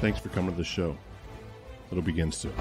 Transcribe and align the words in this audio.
Thanks 0.00 0.18
for 0.18 0.30
coming 0.30 0.52
to 0.52 0.56
the 0.56 0.64
show. 0.64 0.96
It'll 1.90 2.02
begin 2.02 2.32
soon. 2.32 2.54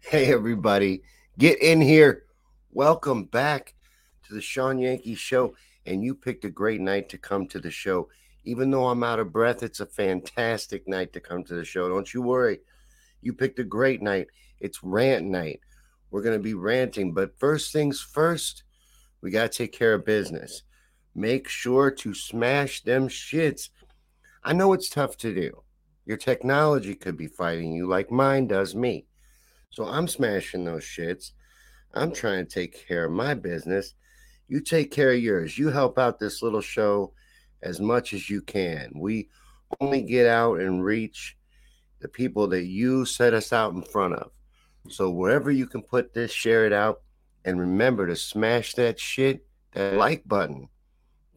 Hey, 0.00 0.32
everybody, 0.32 1.02
get 1.36 1.60
in 1.60 1.82
here. 1.82 2.24
Welcome 2.72 3.24
back 3.24 3.74
to 4.26 4.32
the 4.32 4.40
Shawn 4.40 4.78
Yankey 4.78 5.14
Show. 5.14 5.54
And 5.86 6.04
you 6.04 6.14
picked 6.14 6.44
a 6.44 6.50
great 6.50 6.80
night 6.80 7.08
to 7.10 7.18
come 7.18 7.46
to 7.48 7.58
the 7.58 7.70
show. 7.70 8.08
Even 8.44 8.70
though 8.70 8.88
I'm 8.88 9.02
out 9.02 9.18
of 9.18 9.32
breath, 9.32 9.62
it's 9.62 9.80
a 9.80 9.86
fantastic 9.86 10.86
night 10.88 11.12
to 11.12 11.20
come 11.20 11.44
to 11.44 11.54
the 11.54 11.64
show. 11.64 11.88
Don't 11.88 12.12
you 12.12 12.22
worry. 12.22 12.60
You 13.20 13.32
picked 13.32 13.58
a 13.58 13.64
great 13.64 14.02
night. 14.02 14.28
It's 14.60 14.82
rant 14.82 15.26
night. 15.26 15.60
We're 16.10 16.22
going 16.22 16.38
to 16.38 16.42
be 16.42 16.54
ranting. 16.54 17.12
But 17.12 17.38
first 17.38 17.72
things 17.72 18.00
first, 18.00 18.64
we 19.20 19.30
got 19.30 19.52
to 19.52 19.58
take 19.58 19.72
care 19.72 19.94
of 19.94 20.04
business. 20.04 20.62
Make 21.14 21.48
sure 21.48 21.90
to 21.90 22.14
smash 22.14 22.82
them 22.82 23.08
shits. 23.08 23.70
I 24.42 24.52
know 24.52 24.72
it's 24.72 24.88
tough 24.88 25.16
to 25.18 25.34
do. 25.34 25.62
Your 26.06 26.16
technology 26.16 26.94
could 26.94 27.16
be 27.16 27.26
fighting 27.26 27.72
you 27.72 27.86
like 27.86 28.10
mine 28.10 28.46
does 28.46 28.74
me. 28.74 29.06
So 29.70 29.84
I'm 29.84 30.08
smashing 30.08 30.64
those 30.64 30.84
shits. 30.84 31.32
I'm 31.94 32.12
trying 32.12 32.46
to 32.46 32.50
take 32.50 32.86
care 32.86 33.04
of 33.04 33.12
my 33.12 33.34
business. 33.34 33.94
You 34.50 34.60
take 34.60 34.90
care 34.90 35.12
of 35.12 35.20
yours. 35.20 35.56
You 35.56 35.68
help 35.68 35.96
out 35.96 36.18
this 36.18 36.42
little 36.42 36.60
show 36.60 37.12
as 37.62 37.78
much 37.78 38.12
as 38.12 38.28
you 38.28 38.42
can. 38.42 38.90
We 38.96 39.28
only 39.80 40.02
get 40.02 40.26
out 40.26 40.58
and 40.58 40.84
reach 40.84 41.36
the 42.00 42.08
people 42.08 42.48
that 42.48 42.64
you 42.64 43.04
set 43.04 43.32
us 43.32 43.52
out 43.52 43.74
in 43.74 43.82
front 43.82 44.14
of. 44.14 44.32
So 44.88 45.08
wherever 45.08 45.52
you 45.52 45.68
can 45.68 45.82
put 45.82 46.12
this, 46.12 46.32
share 46.32 46.66
it 46.66 46.72
out. 46.72 47.02
And 47.44 47.60
remember 47.60 48.08
to 48.08 48.16
smash 48.16 48.74
that 48.74 48.98
shit, 48.98 49.46
that 49.72 49.94
like 49.94 50.26
button. 50.26 50.68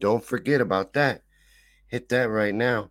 Don't 0.00 0.24
forget 0.24 0.60
about 0.60 0.94
that. 0.94 1.22
Hit 1.86 2.08
that 2.08 2.28
right 2.28 2.54
now. 2.54 2.90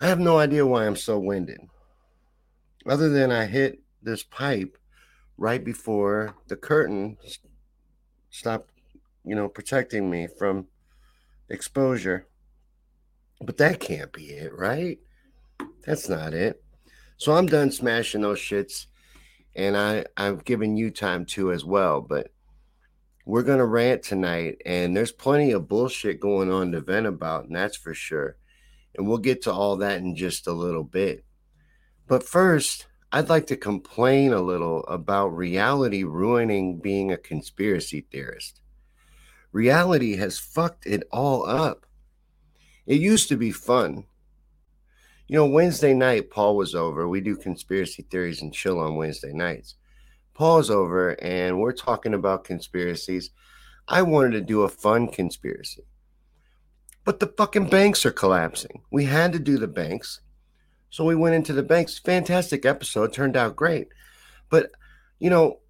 I 0.00 0.06
have 0.06 0.20
no 0.20 0.38
idea 0.38 0.64
why 0.64 0.86
I'm 0.86 0.94
so 0.94 1.18
winded. 1.18 1.58
Other 2.86 3.08
than 3.08 3.32
I 3.32 3.46
hit 3.46 3.80
this 4.00 4.22
pipe 4.22 4.78
right 5.36 5.64
before 5.64 6.36
the 6.46 6.54
curtain 6.54 7.16
stopped, 8.30 8.70
you 9.26 9.34
know, 9.34 9.48
protecting 9.48 10.08
me 10.08 10.28
from 10.38 10.68
exposure. 11.48 12.26
But 13.42 13.58
that 13.58 13.80
can't 13.80 14.12
be 14.12 14.26
it, 14.26 14.56
right? 14.56 14.98
That's 15.84 16.08
not 16.08 16.32
it. 16.32 16.62
So 17.18 17.34
I'm 17.34 17.46
done 17.46 17.70
smashing 17.70 18.22
those 18.22 18.38
shits, 18.38 18.86
and 19.54 19.76
I 19.76 20.04
I've 20.16 20.44
given 20.44 20.76
you 20.76 20.90
time 20.90 21.26
too 21.26 21.52
as 21.52 21.64
well. 21.64 22.00
But 22.00 22.32
we're 23.24 23.42
gonna 23.42 23.66
rant 23.66 24.02
tonight, 24.02 24.62
and 24.64 24.96
there's 24.96 25.12
plenty 25.12 25.50
of 25.52 25.68
bullshit 25.68 26.20
going 26.20 26.50
on 26.50 26.72
to 26.72 26.80
vent 26.80 27.06
about, 27.06 27.46
and 27.46 27.56
that's 27.56 27.76
for 27.76 27.94
sure. 27.94 28.36
And 28.94 29.06
we'll 29.06 29.18
get 29.18 29.42
to 29.42 29.52
all 29.52 29.76
that 29.78 29.98
in 29.98 30.16
just 30.16 30.46
a 30.46 30.52
little 30.52 30.84
bit. 30.84 31.24
But 32.06 32.22
first, 32.22 32.86
I'd 33.12 33.28
like 33.28 33.46
to 33.48 33.56
complain 33.56 34.32
a 34.32 34.40
little 34.40 34.84
about 34.84 35.28
reality 35.28 36.04
ruining 36.04 36.78
being 36.78 37.12
a 37.12 37.16
conspiracy 37.16 38.06
theorist. 38.10 38.60
Reality 39.56 40.16
has 40.16 40.38
fucked 40.38 40.84
it 40.84 41.04
all 41.10 41.48
up. 41.48 41.86
It 42.84 43.00
used 43.00 43.30
to 43.30 43.38
be 43.38 43.50
fun. 43.50 44.04
You 45.28 45.36
know, 45.36 45.46
Wednesday 45.46 45.94
night, 45.94 46.30
Paul 46.30 46.56
was 46.56 46.74
over. 46.74 47.08
We 47.08 47.22
do 47.22 47.36
conspiracy 47.36 48.02
theories 48.02 48.42
and 48.42 48.52
chill 48.52 48.78
on 48.78 48.96
Wednesday 48.96 49.32
nights. 49.32 49.76
Paul's 50.34 50.68
over, 50.68 51.12
and 51.22 51.58
we're 51.58 51.72
talking 51.72 52.12
about 52.12 52.44
conspiracies. 52.44 53.30
I 53.88 54.02
wanted 54.02 54.32
to 54.32 54.42
do 54.42 54.60
a 54.60 54.68
fun 54.68 55.08
conspiracy. 55.08 55.84
But 57.04 57.18
the 57.18 57.32
fucking 57.38 57.70
banks 57.70 58.04
are 58.04 58.12
collapsing. 58.12 58.82
We 58.90 59.06
had 59.06 59.32
to 59.32 59.38
do 59.38 59.56
the 59.56 59.66
banks. 59.66 60.20
So 60.90 61.02
we 61.02 61.14
went 61.14 61.34
into 61.34 61.54
the 61.54 61.62
banks. 61.62 61.98
Fantastic 61.98 62.66
episode. 62.66 63.14
Turned 63.14 63.38
out 63.38 63.56
great. 63.56 63.88
But, 64.50 64.72
you 65.18 65.30
know, 65.30 65.60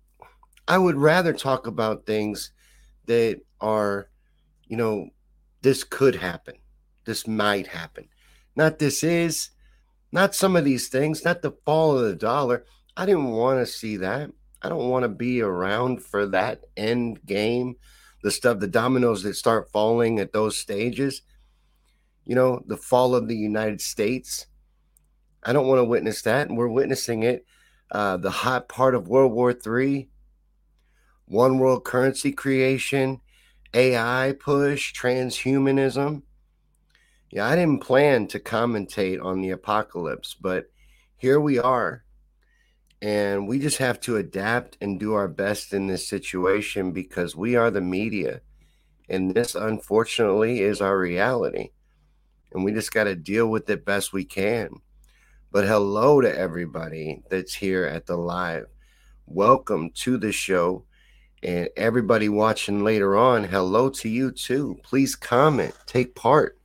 I 0.66 0.76
would 0.76 0.97
rather 0.97 1.32
talk 1.32 1.68
about 1.68 2.04
things 2.04 2.50
that 3.06 3.41
are, 3.61 4.09
you 4.67 4.77
know, 4.77 5.09
this 5.62 5.84
could 5.84 6.15
happen. 6.15 6.55
This 7.05 7.27
might 7.27 7.67
happen. 7.67 8.09
Not 8.55 8.78
this 8.78 9.05
is, 9.05 9.50
not 10.12 10.34
some 10.34 10.56
of 10.56 10.65
these 10.65 10.89
things, 10.89 11.25
not 11.25 11.43
the 11.43 11.56
fall 11.65 11.99
of 11.99 12.05
the 12.05 12.15
dollar. 12.15 12.65
I 12.97 13.06
didn't 13.06 13.31
want 13.31 13.61
to 13.61 13.66
see 13.66 13.97
that. 13.99 14.31
I 14.62 14.69
don't 14.69 14.89
want 14.89 15.03
to 15.05 15.09
be 15.09 15.42
around 15.42 16.03
for 16.03 16.27
that 16.27 16.63
end 16.77 17.25
game, 17.27 17.77
the 18.22 18.30
stuff, 18.30 18.59
the 18.59 18.66
dominoes 18.66 19.22
that 19.22 19.34
start 19.34 19.71
falling 19.71 20.19
at 20.19 20.33
those 20.33 20.59
stages. 20.59 21.22
You 22.25 22.34
know, 22.34 22.63
the 22.66 22.77
fall 22.77 23.15
of 23.15 23.28
the 23.28 23.36
United 23.36 23.80
States 23.80 24.47
I 25.47 25.53
don't 25.53 25.69
want 25.69 25.78
to 25.78 25.84
witness 25.84 26.22
that. 26.22 26.48
And 26.48 26.59
we're 26.59 26.69
witnessing 26.69 27.22
it. 27.22 27.47
Uh, 27.91 28.16
the 28.16 28.30
hot 28.30 28.69
part 28.69 28.97
of 28.97 29.07
World 29.07 29.33
War 29.33 29.53
III, 29.53 30.09
one 31.27 31.59
world 31.59 31.84
currency 31.84 32.33
creation, 32.33 33.21
AI 33.75 34.34
push, 34.39 34.95
transhumanism. 34.95 36.23
Yeah, 37.31 37.47
I 37.47 37.57
didn't 37.57 37.83
plan 37.83 38.28
to 38.28 38.39
commentate 38.39 39.23
on 39.23 39.43
the 39.43 39.51
apocalypse, 39.51 40.34
but 40.34 40.71
here 41.17 41.41
we 41.41 41.59
are. 41.59 42.05
And 43.03 43.47
we 43.47 43.59
just 43.59 43.78
have 43.78 44.01
to 44.01 44.17
adapt 44.17 44.78
and 44.81 44.99
do 44.99 45.15
our 45.15 45.28
best 45.28 45.75
in 45.75 45.87
this 45.87 46.09
situation 46.09 46.93
because 46.93 47.37
we 47.37 47.57
are 47.57 47.71
the 47.71 47.81
media. 47.81 48.41
And 49.09 49.34
this, 49.34 49.55
unfortunately, 49.55 50.61
is 50.61 50.81
our 50.81 50.99
reality. 50.99 51.71
And 52.53 52.65
we 52.65 52.73
just 52.73 52.93
got 52.93 53.05
to 53.05 53.15
deal 53.15 53.49
with 53.49 53.69
it 53.69 53.84
best 53.84 54.13
we 54.13 54.25
can. 54.25 54.71
But 55.53 55.67
hello 55.67 56.21
to 56.21 56.39
everybody 56.39 57.23
that's 57.28 57.55
here 57.55 57.84
at 57.84 58.07
the 58.07 58.17
live. 58.17 58.67
Welcome 59.27 59.91
to 59.97 60.17
the 60.17 60.33
show. 60.33 60.84
And 61.42 61.68
everybody 61.77 62.28
watching 62.28 62.83
later 62.83 63.16
on, 63.16 63.44
hello 63.44 63.91
to 63.91 64.09
you 64.09 64.30
too. 64.30 64.78
Please 64.83 65.15
comment, 65.15 65.74
take 65.86 66.15
part. 66.15 66.59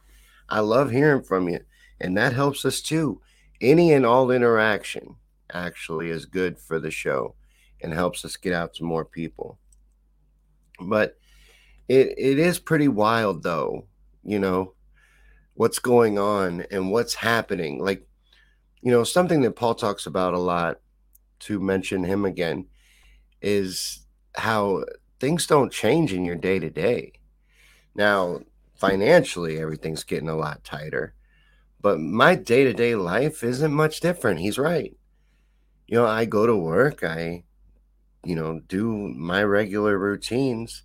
I 0.49 0.61
love 0.61 0.91
hearing 0.91 1.23
from 1.23 1.49
you, 1.49 1.59
and 1.99 2.17
that 2.17 2.33
helps 2.33 2.65
us 2.65 2.81
too. 2.81 3.21
Any 3.59 3.93
and 3.93 4.05
all 4.05 4.31
interaction 4.31 5.15
actually 5.53 6.09
is 6.09 6.25
good 6.25 6.57
for 6.57 6.79
the 6.79 6.91
show 6.91 7.35
and 7.81 7.93
helps 7.93 8.23
us 8.25 8.37
get 8.37 8.53
out 8.53 8.73
to 8.75 8.83
more 8.83 9.05
people. 9.05 9.59
But 10.79 11.17
it 11.87 12.13
it 12.17 12.39
is 12.39 12.59
pretty 12.59 12.87
wild 12.87 13.43
though, 13.43 13.85
you 14.23 14.39
know, 14.39 14.73
what's 15.55 15.79
going 15.79 16.17
on 16.17 16.65
and 16.71 16.91
what's 16.91 17.13
happening. 17.13 17.83
Like, 17.83 18.07
you 18.81 18.91
know, 18.91 19.03
something 19.03 19.41
that 19.41 19.55
Paul 19.55 19.75
talks 19.75 20.05
about 20.05 20.33
a 20.33 20.39
lot 20.39 20.79
to 21.41 21.59
mention 21.59 22.03
him 22.03 22.25
again 22.25 22.67
is 23.41 24.05
how 24.35 24.83
things 25.19 25.45
don't 25.45 25.71
change 25.71 26.13
in 26.13 26.25
your 26.25 26.35
day 26.35 26.59
to 26.59 26.69
day. 26.69 27.13
Now, 27.95 28.41
financially, 28.75 29.59
everything's 29.59 30.03
getting 30.03 30.29
a 30.29 30.35
lot 30.35 30.63
tighter, 30.63 31.13
but 31.79 31.99
my 31.99 32.35
day 32.35 32.63
to 32.63 32.73
day 32.73 32.95
life 32.95 33.43
isn't 33.43 33.73
much 33.73 33.99
different. 33.99 34.39
He's 34.39 34.57
right. 34.57 34.95
You 35.87 35.97
know, 35.97 36.07
I 36.07 36.25
go 36.25 36.45
to 36.45 36.55
work, 36.55 37.03
I, 37.03 37.43
you 38.23 38.35
know, 38.35 38.61
do 38.67 38.95
my 38.95 39.43
regular 39.43 39.97
routines 39.97 40.83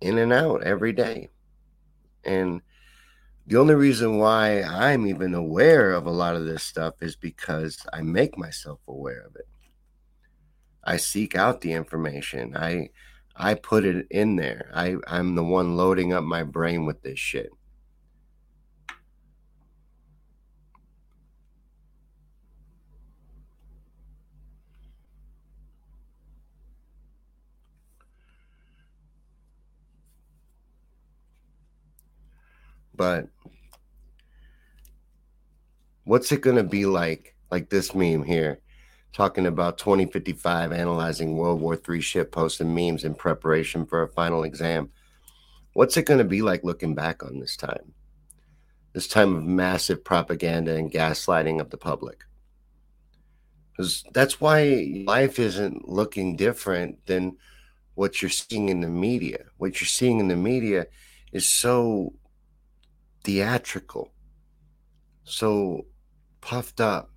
in 0.00 0.18
and 0.18 0.32
out 0.32 0.62
every 0.62 0.92
day. 0.92 1.28
And 2.24 2.62
the 3.46 3.58
only 3.58 3.74
reason 3.74 4.18
why 4.18 4.62
I'm 4.62 5.06
even 5.06 5.34
aware 5.34 5.92
of 5.92 6.06
a 6.06 6.10
lot 6.10 6.34
of 6.34 6.46
this 6.46 6.62
stuff 6.62 7.02
is 7.02 7.14
because 7.14 7.84
I 7.92 8.00
make 8.00 8.38
myself 8.38 8.80
aware 8.88 9.20
of 9.20 9.36
it. 9.36 9.46
I 10.84 10.98
seek 10.98 11.34
out 11.34 11.60
the 11.60 11.72
information. 11.72 12.56
I 12.56 12.90
I 13.36 13.54
put 13.54 13.84
it 13.84 14.06
in 14.10 14.36
there. 14.36 14.70
I, 14.74 14.96
I'm 15.08 15.34
the 15.34 15.42
one 15.42 15.76
loading 15.76 16.12
up 16.12 16.22
my 16.24 16.44
brain 16.44 16.86
with 16.86 17.02
this 17.02 17.18
shit. 17.18 17.50
But 32.94 33.28
what's 36.04 36.30
it 36.30 36.40
going 36.40 36.56
to 36.56 36.62
be 36.62 36.86
like? 36.86 37.34
Like 37.50 37.68
this 37.68 37.94
meme 37.94 38.24
here 38.24 38.60
talking 39.14 39.46
about 39.46 39.78
2055 39.78 40.72
analyzing 40.72 41.36
World 41.36 41.60
War 41.60 41.78
III 41.88 42.00
ship 42.00 42.32
posts 42.32 42.60
and 42.60 42.74
memes 42.74 43.04
in 43.04 43.14
preparation 43.14 43.86
for 43.86 44.02
a 44.02 44.08
final 44.08 44.42
exam. 44.42 44.90
What's 45.72 45.96
it 45.96 46.06
going 46.06 46.18
to 46.18 46.24
be 46.24 46.42
like 46.42 46.64
looking 46.64 46.94
back 46.94 47.22
on 47.22 47.38
this 47.38 47.56
time? 47.56 47.94
This 48.92 49.06
time 49.06 49.36
of 49.36 49.44
massive 49.44 50.04
propaganda 50.04 50.74
and 50.74 50.90
gaslighting 50.90 51.60
of 51.60 51.70
the 51.70 51.76
public. 51.76 52.24
Because 53.70 54.04
that's 54.12 54.40
why 54.40 55.04
life 55.06 55.38
isn't 55.38 55.88
looking 55.88 56.36
different 56.36 57.06
than 57.06 57.36
what 57.94 58.20
you're 58.20 58.30
seeing 58.30 58.68
in 58.68 58.80
the 58.80 58.88
media. 58.88 59.44
What 59.58 59.80
you're 59.80 59.86
seeing 59.86 60.18
in 60.18 60.28
the 60.28 60.36
media 60.36 60.86
is 61.32 61.48
so 61.48 62.14
theatrical, 63.22 64.12
so 65.24 65.86
puffed 66.40 66.80
up 66.80 67.13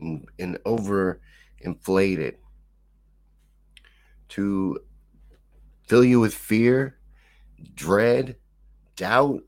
and, 0.00 0.26
and 0.38 0.58
over 0.64 1.20
inflated 1.60 2.36
to 4.28 4.78
fill 5.86 6.04
you 6.04 6.20
with 6.20 6.34
fear, 6.34 6.98
dread, 7.74 8.36
doubt, 8.96 9.42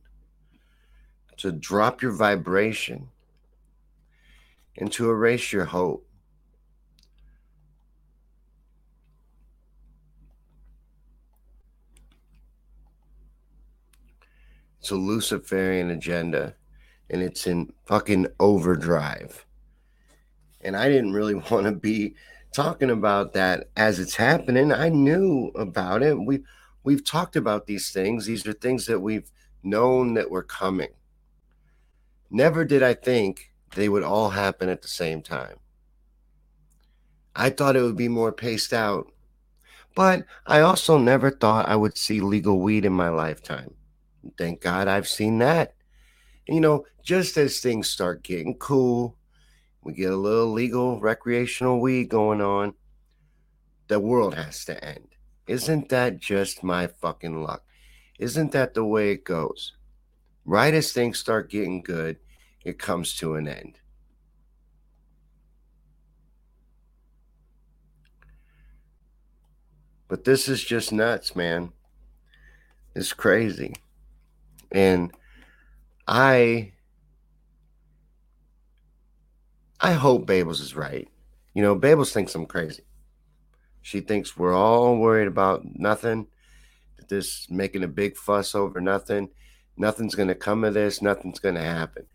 to 1.36 1.52
drop 1.52 2.02
your 2.02 2.12
vibration, 2.12 3.08
and 4.76 4.90
to 4.92 5.10
erase 5.10 5.52
your 5.52 5.64
hope. 5.64 6.06
It's 14.80 14.90
a 14.90 14.96
Luciferian 14.96 15.90
agenda 15.90 16.56
and 17.08 17.22
it's 17.22 17.46
in 17.46 17.72
fucking 17.84 18.26
overdrive. 18.40 19.46
And 20.62 20.76
I 20.76 20.88
didn't 20.88 21.12
really 21.12 21.34
want 21.50 21.66
to 21.66 21.72
be 21.72 22.14
talking 22.52 22.90
about 22.90 23.32
that 23.32 23.68
as 23.76 23.98
it's 23.98 24.16
happening. 24.16 24.72
I 24.72 24.88
knew 24.88 25.50
about 25.54 26.02
it. 26.02 26.18
We 26.18 26.40
we've 26.84 27.04
talked 27.04 27.36
about 27.36 27.66
these 27.66 27.90
things. 27.90 28.26
These 28.26 28.46
are 28.46 28.52
things 28.52 28.86
that 28.86 29.00
we've 29.00 29.30
known 29.62 30.14
that 30.14 30.30
were 30.30 30.42
coming. 30.42 30.90
Never 32.30 32.64
did 32.64 32.82
I 32.82 32.94
think 32.94 33.52
they 33.74 33.88
would 33.88 34.02
all 34.02 34.30
happen 34.30 34.68
at 34.68 34.82
the 34.82 34.88
same 34.88 35.22
time. 35.22 35.56
I 37.34 37.50
thought 37.50 37.76
it 37.76 37.82
would 37.82 37.96
be 37.96 38.08
more 38.08 38.32
paced 38.32 38.72
out. 38.72 39.06
But 39.94 40.24
I 40.46 40.60
also 40.60 40.98
never 40.98 41.30
thought 41.30 41.68
I 41.68 41.76
would 41.76 41.98
see 41.98 42.20
legal 42.20 42.60
weed 42.60 42.84
in 42.84 42.92
my 42.92 43.10
lifetime. 43.10 43.74
Thank 44.38 44.60
God 44.60 44.88
I've 44.88 45.08
seen 45.08 45.38
that. 45.38 45.74
You 46.46 46.60
know, 46.60 46.86
just 47.02 47.36
as 47.36 47.60
things 47.60 47.90
start 47.90 48.22
getting 48.22 48.56
cool, 48.56 49.16
we 49.82 49.92
get 49.92 50.12
a 50.12 50.16
little 50.16 50.52
legal 50.52 51.00
recreational 51.00 51.80
weed 51.80 52.08
going 52.08 52.40
on, 52.40 52.74
the 53.88 53.98
world 53.98 54.34
has 54.34 54.64
to 54.66 54.82
end. 54.84 55.08
Isn't 55.46 55.88
that 55.88 56.20
just 56.20 56.62
my 56.62 56.86
fucking 56.86 57.42
luck? 57.42 57.64
Isn't 58.18 58.52
that 58.52 58.74
the 58.74 58.84
way 58.84 59.10
it 59.10 59.24
goes? 59.24 59.72
Right 60.44 60.72
as 60.72 60.92
things 60.92 61.18
start 61.18 61.50
getting 61.50 61.82
good, 61.82 62.18
it 62.64 62.78
comes 62.78 63.16
to 63.16 63.34
an 63.34 63.48
end. 63.48 63.80
But 70.08 70.24
this 70.24 70.48
is 70.48 70.62
just 70.62 70.92
nuts, 70.92 71.34
man. 71.34 71.72
It's 72.94 73.12
crazy. 73.12 73.74
And 74.70 75.10
I 76.06 76.72
I 79.84 79.94
hope 79.94 80.28
Babels 80.28 80.60
is 80.60 80.76
right. 80.76 81.08
You 81.54 81.62
know, 81.62 81.76
Babels 81.76 82.12
thinks 82.12 82.36
I'm 82.36 82.46
crazy. 82.46 82.84
She 83.80 83.98
thinks 84.00 84.36
we're 84.36 84.54
all 84.54 84.96
worried 84.96 85.26
about 85.26 85.64
nothing, 85.64 86.28
this 87.08 87.50
making 87.50 87.82
a 87.82 87.88
big 87.88 88.16
fuss 88.16 88.54
over 88.54 88.80
nothing. 88.80 89.28
Nothing's 89.76 90.14
going 90.14 90.28
to 90.28 90.36
come 90.36 90.62
of 90.62 90.74
this. 90.74 91.02
Nothing's 91.02 91.40
going 91.40 91.56
to 91.56 91.62
happen. 91.62 92.06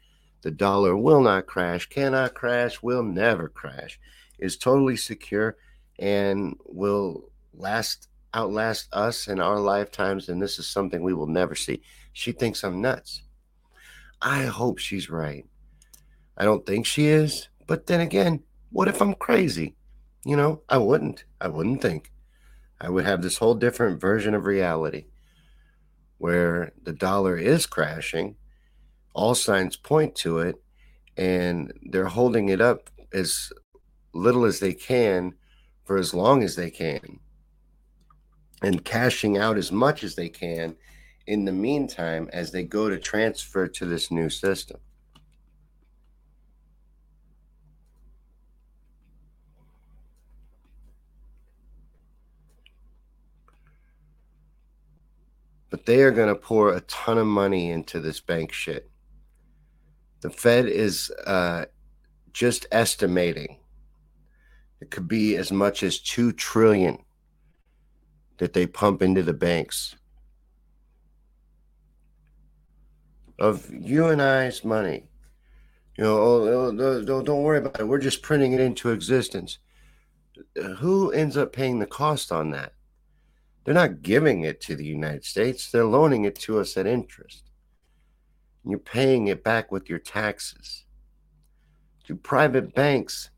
The 0.44 0.52
dollar 0.52 0.96
will 0.96 1.20
not 1.20 1.46
crash, 1.46 1.88
cannot 1.88 2.36
crash, 2.36 2.82
will 2.82 3.04
never 3.04 3.50
crash, 3.50 4.00
is 4.40 4.56
totally 4.56 4.96
secure, 4.96 5.58
and 6.00 6.56
will 6.64 7.30
last 7.54 8.08
outlast 8.34 8.88
us 8.94 9.28
in 9.28 9.42
our 9.42 9.60
lifetimes. 9.60 10.30
And 10.30 10.42
this 10.42 10.58
is 10.58 10.70
something 10.70 11.04
we 11.04 11.14
will 11.14 11.28
never 11.28 11.54
see. 11.54 11.82
She 12.14 12.32
thinks 12.32 12.64
I'm 12.64 12.80
nuts. 12.80 13.24
I 14.22 14.44
hope 14.44 14.78
she's 14.78 15.10
right. 15.10 15.46
I 16.38 16.46
don't 16.46 16.66
think 16.66 16.86
she 16.86 17.08
is, 17.08 17.50
but 17.68 17.86
then 17.88 18.00
again, 18.00 18.44
what 18.72 18.88
if 18.88 19.02
I'm 19.02 19.14
crazy? 19.14 19.76
You 20.26 20.36
know, 20.36 20.62
I 20.68 20.78
wouldn't. 20.78 21.26
I 21.40 21.50
wouldn't 21.50 21.82
think. 21.82 22.12
I 22.80 22.90
would 22.90 23.06
have 23.06 23.22
this 23.22 23.38
whole 23.38 23.56
different 23.56 24.00
version 24.00 24.34
of 24.34 24.46
reality 24.46 25.06
where 26.18 26.72
the 26.84 26.94
dollar 26.94 27.38
is 27.38 27.66
crashing. 27.66 28.36
All 29.14 29.36
signs 29.36 29.76
point 29.76 30.16
to 30.16 30.40
it, 30.40 30.56
and 31.16 31.74
they're 31.92 32.06
holding 32.06 32.50
it 32.50 32.62
up 32.62 32.90
as 33.14 33.52
little 34.14 34.46
as 34.46 34.60
they 34.60 34.74
can 34.74 35.34
for 35.86 35.98
as 35.98 36.14
long 36.14 36.44
as 36.44 36.56
they 36.56 36.70
can 36.70 37.20
and 38.62 38.84
cashing 38.84 39.38
out 39.38 39.58
as 39.58 39.72
much 39.72 40.04
as 40.04 40.16
they 40.16 40.30
can 40.30 40.76
in 41.28 41.46
the 41.46 41.52
meantime 41.52 42.30
as 42.34 42.52
they 42.52 42.64
go 42.64 42.90
to 42.90 42.98
transfer 42.98 43.68
to 43.68 43.86
this 43.86 44.12
new 44.12 44.30
system. 44.30 44.80
They 55.88 56.02
are 56.02 56.12
going 56.12 56.28
to 56.28 56.36
pour 56.36 56.74
a 56.74 56.82
ton 56.82 57.18
of 57.18 57.26
money 57.26 57.72
into 57.72 58.02
this 58.02 58.20
bank 58.20 58.52
shit. 58.52 58.92
The 60.20 60.30
Fed 60.30 60.66
is 60.66 61.10
uh, 61.26 61.66
just 62.34 62.66
estimating 62.74 63.60
it 64.82 64.92
could 64.92 65.08
be 65.08 65.38
as 65.38 65.50
much 65.50 65.84
as 65.84 66.00
two 66.00 66.34
trillion 66.34 66.98
that 68.38 68.52
they 68.52 68.68
pump 68.68 69.02
into 69.02 69.24
the 69.24 69.34
banks 69.34 69.96
of 73.40 73.72
you 73.72 74.08
and 74.08 74.22
I's 74.22 74.66
money. 74.66 75.08
You 75.98 76.04
know, 76.04 76.18
oh, 76.18 76.78
oh 76.78 77.24
don't 77.24 77.44
worry 77.44 77.60
about 77.60 77.80
it. 77.80 77.88
We're 77.88 77.98
just 77.98 78.22
printing 78.22 78.52
it 78.52 78.60
into 78.60 78.92
existence. 78.92 79.58
Who 80.80 81.12
ends 81.12 81.38
up 81.38 81.54
paying 81.54 81.80
the 81.80 81.88
cost 81.88 82.34
on 82.34 82.52
that? 82.52 82.74
They're 83.68 83.74
not 83.74 84.02
giving 84.02 84.44
it 84.44 84.62
to 84.62 84.78
the 84.78 84.86
United 84.86 85.26
States, 85.26 85.70
they're 85.70 85.84
loaning 85.84 86.24
it 86.24 86.36
to 86.36 86.58
us 86.58 86.78
at 86.78 86.88
interest. 86.88 87.44
And 88.64 88.72
you're 88.72 88.80
paying 88.80 89.28
it 89.28 89.44
back 89.44 89.74
with 89.74 89.90
your 89.90 90.00
taxes. 90.00 90.86
To 92.06 92.16
private 92.16 92.74
banks 92.74 93.30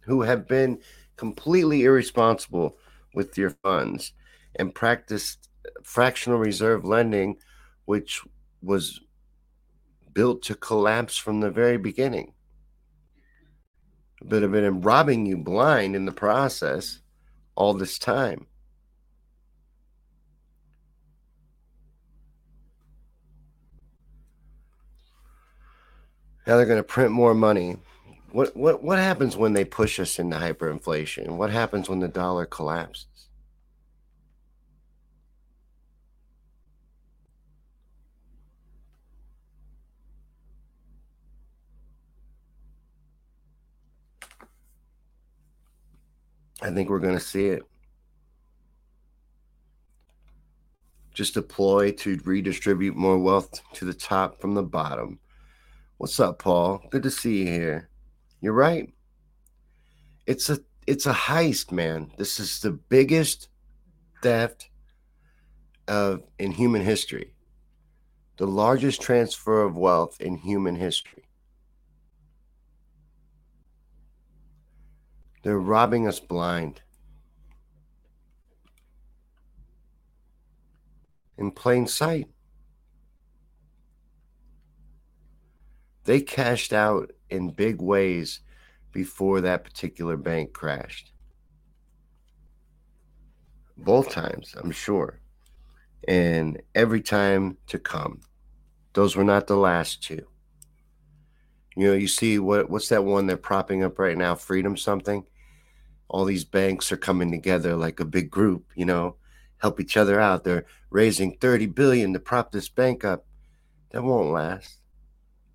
who 0.00 0.20
have 0.20 0.46
been 0.46 0.80
completely 1.16 1.84
irresponsible 1.84 2.76
with 3.14 3.38
your 3.38 3.48
funds 3.48 4.12
and 4.56 4.74
practiced 4.74 5.48
fractional 5.82 6.38
reserve 6.38 6.84
lending, 6.84 7.38
which 7.86 8.20
was 8.60 9.00
built 10.12 10.42
to 10.42 10.54
collapse 10.54 11.16
from 11.16 11.40
the 11.40 11.50
very 11.50 11.78
beginning. 11.78 12.34
But 14.22 14.42
of 14.42 14.54
it 14.54 14.68
robbing 14.68 15.24
you 15.24 15.38
blind 15.38 15.96
in 15.96 16.04
the 16.04 16.12
process 16.12 17.00
all 17.54 17.72
this 17.72 17.98
time. 17.98 18.46
Now 26.46 26.56
they're 26.56 26.66
going 26.66 26.78
to 26.78 26.82
print 26.82 27.12
more 27.12 27.34
money. 27.34 27.76
What 28.32 28.56
what 28.56 28.82
what 28.82 28.98
happens 28.98 29.36
when 29.36 29.52
they 29.52 29.64
push 29.64 30.00
us 30.00 30.18
into 30.18 30.36
hyperinflation? 30.36 31.36
What 31.36 31.50
happens 31.50 31.88
when 31.88 32.00
the 32.00 32.08
dollar 32.08 32.46
collapses? 32.46 33.06
I 46.62 46.70
think 46.70 46.88
we're 46.88 47.00
going 47.00 47.18
to 47.18 47.20
see 47.20 47.46
it. 47.46 47.62
Just 51.12 51.34
deploy 51.34 51.90
to 51.92 52.20
redistribute 52.24 52.96
more 52.96 53.18
wealth 53.18 53.60
to 53.74 53.84
the 53.84 53.92
top 53.92 54.40
from 54.40 54.54
the 54.54 54.62
bottom. 54.62 55.18
What's 56.02 56.18
up, 56.18 56.40
Paul? 56.40 56.82
Good 56.90 57.04
to 57.04 57.12
see 57.12 57.42
you 57.42 57.46
here. 57.46 57.88
You're 58.40 58.54
right. 58.54 58.92
It's 60.26 60.50
a 60.50 60.58
it's 60.84 61.06
a 61.06 61.12
heist, 61.12 61.70
man. 61.70 62.10
This 62.18 62.40
is 62.40 62.58
the 62.58 62.72
biggest 62.72 63.46
theft 64.20 64.68
of 65.86 66.24
in 66.40 66.50
human 66.50 66.82
history. 66.82 67.36
The 68.36 68.48
largest 68.48 69.00
transfer 69.00 69.62
of 69.62 69.76
wealth 69.76 70.20
in 70.20 70.38
human 70.38 70.74
history. 70.74 71.28
They're 75.44 75.60
robbing 75.60 76.08
us 76.08 76.18
blind. 76.18 76.80
In 81.38 81.52
plain 81.52 81.86
sight. 81.86 82.31
They 86.04 86.20
cashed 86.20 86.72
out 86.72 87.12
in 87.30 87.50
big 87.50 87.80
ways 87.80 88.40
before 88.92 89.40
that 89.40 89.64
particular 89.64 90.16
bank 90.16 90.52
crashed. 90.52 91.12
Both 93.76 94.10
times, 94.10 94.54
I'm 94.60 94.70
sure. 94.70 95.20
And 96.06 96.60
every 96.74 97.00
time 97.00 97.56
to 97.68 97.78
come. 97.78 98.20
Those 98.94 99.16
were 99.16 99.24
not 99.24 99.46
the 99.46 99.56
last 99.56 100.02
two. 100.02 100.26
You 101.76 101.88
know, 101.88 101.94
you 101.94 102.08
see 102.08 102.38
what 102.38 102.68
what's 102.68 102.90
that 102.90 103.04
one 103.04 103.26
they're 103.26 103.38
propping 103.38 103.82
up 103.82 103.98
right 103.98 104.18
now, 104.18 104.34
Freedom 104.34 104.76
something? 104.76 105.24
all 106.12 106.26
these 106.26 106.44
banks 106.44 106.92
are 106.92 106.98
coming 106.98 107.30
together 107.30 107.74
like 107.74 107.98
a 107.98 108.04
big 108.04 108.30
group, 108.30 108.66
you 108.76 108.84
know, 108.84 109.16
help 109.56 109.80
each 109.80 109.96
other 109.96 110.20
out. 110.20 110.44
They're 110.44 110.66
raising 110.90 111.38
30 111.38 111.66
billion 111.66 112.12
to 112.12 112.20
prop 112.20 112.52
this 112.52 112.68
bank 112.68 113.02
up. 113.02 113.24
That 113.90 114.02
won't 114.02 114.30
last. 114.30 114.78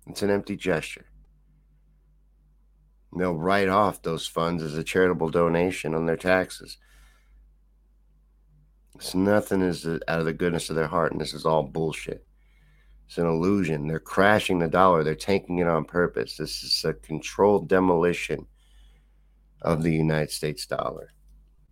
It's 0.08 0.22
an 0.22 0.30
empty 0.30 0.56
gesture. 0.56 1.06
And 3.12 3.20
they'll 3.20 3.36
write 3.36 3.68
off 3.68 4.02
those 4.02 4.26
funds 4.26 4.62
as 4.62 4.76
a 4.76 4.84
charitable 4.84 5.30
donation 5.30 5.94
on 5.94 6.06
their 6.06 6.16
taxes. 6.16 6.78
It's 8.94 9.14
nothing 9.14 9.62
is 9.62 9.86
out 9.86 10.18
of 10.18 10.24
the 10.24 10.32
goodness 10.32 10.70
of 10.70 10.76
their 10.76 10.88
heart, 10.88 11.12
and 11.12 11.20
this 11.20 11.34
is 11.34 11.44
all 11.46 11.62
bullshit. 11.62 12.26
It's 13.06 13.18
an 13.18 13.26
illusion. 13.26 13.86
They're 13.86 14.00
crashing 14.00 14.58
the 14.58 14.68
dollar. 14.68 15.04
They're 15.04 15.14
tanking 15.14 15.60
it 15.60 15.68
on 15.68 15.84
purpose. 15.84 16.36
This 16.36 16.62
is 16.62 16.84
a 16.84 16.92
controlled 16.92 17.68
demolition 17.68 18.46
of 19.62 19.82
the 19.82 19.92
United 19.92 20.30
States 20.30 20.66
dollar. 20.66 21.12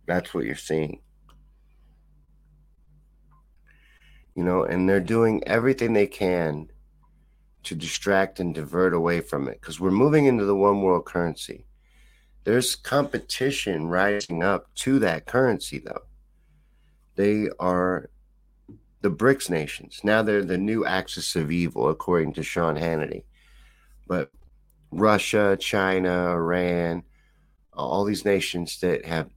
That's 0.07 0.33
what 0.33 0.45
you're 0.45 0.55
seeing. 0.55 1.01
You 4.35 4.43
know, 4.43 4.63
and 4.63 4.87
they're 4.87 4.99
doing 4.99 5.43
everything 5.45 5.93
they 5.93 6.07
can 6.07 6.69
to 7.67 7.75
distract 7.75 8.39
and 8.39 8.55
divert 8.55 8.93
away 8.93 9.19
from 9.19 9.49
it 9.49 9.59
because 9.59 9.77
we're 9.77 9.91
moving 9.91 10.25
into 10.25 10.45
the 10.45 10.55
one 10.55 10.81
world 10.81 11.05
currency. 11.05 11.65
There's 12.45 12.77
competition 12.77 13.87
rising 13.87 14.41
up 14.41 14.73
to 14.75 14.99
that 14.99 15.25
currency, 15.25 15.79
though. 15.79 16.03
They 17.15 17.49
are 17.59 18.09
the 19.01 19.11
BRICS 19.11 19.49
nations. 19.49 19.99
Now 20.01 20.21
they're 20.21 20.45
the 20.45 20.57
new 20.57 20.85
axis 20.85 21.35
of 21.35 21.51
evil, 21.51 21.89
according 21.89 22.33
to 22.33 22.43
Sean 22.43 22.77
Hannity. 22.77 23.23
But 24.07 24.31
Russia, 24.91 25.57
China, 25.59 26.31
Iran, 26.31 27.03
all 27.73 28.05
these 28.05 28.23
nations 28.23 28.79
that 28.79 29.05
have 29.05 29.29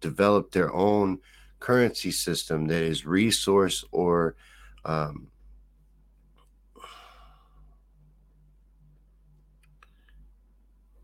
developed 0.00 0.52
their 0.52 0.74
own 0.74 1.20
currency 1.60 2.10
system 2.10 2.66
that 2.66 2.82
is 2.82 3.06
resource 3.06 3.84
or 3.92 4.34
um, 4.84 5.28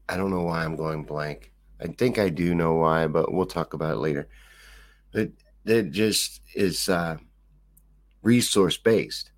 I 0.09 0.17
don't 0.17 0.31
know 0.31 0.43
why 0.43 0.65
I'm 0.65 0.77
going 0.77 1.05
blank. 1.05 1.53
I 1.81 1.89
think 1.89 2.19
I 2.19 2.29
do 2.29 2.55
know 2.55 2.75
why, 2.75 3.07
but 3.07 3.33
we'll 3.33 3.47
talk 3.47 3.75
about 3.75 3.95
it 3.95 4.01
later. 4.01 4.29
It 5.13 5.33
it 5.65 5.91
just 5.91 6.41
is 6.55 6.89
uh, 6.89 7.17
resource 8.23 8.77
based. 8.77 9.31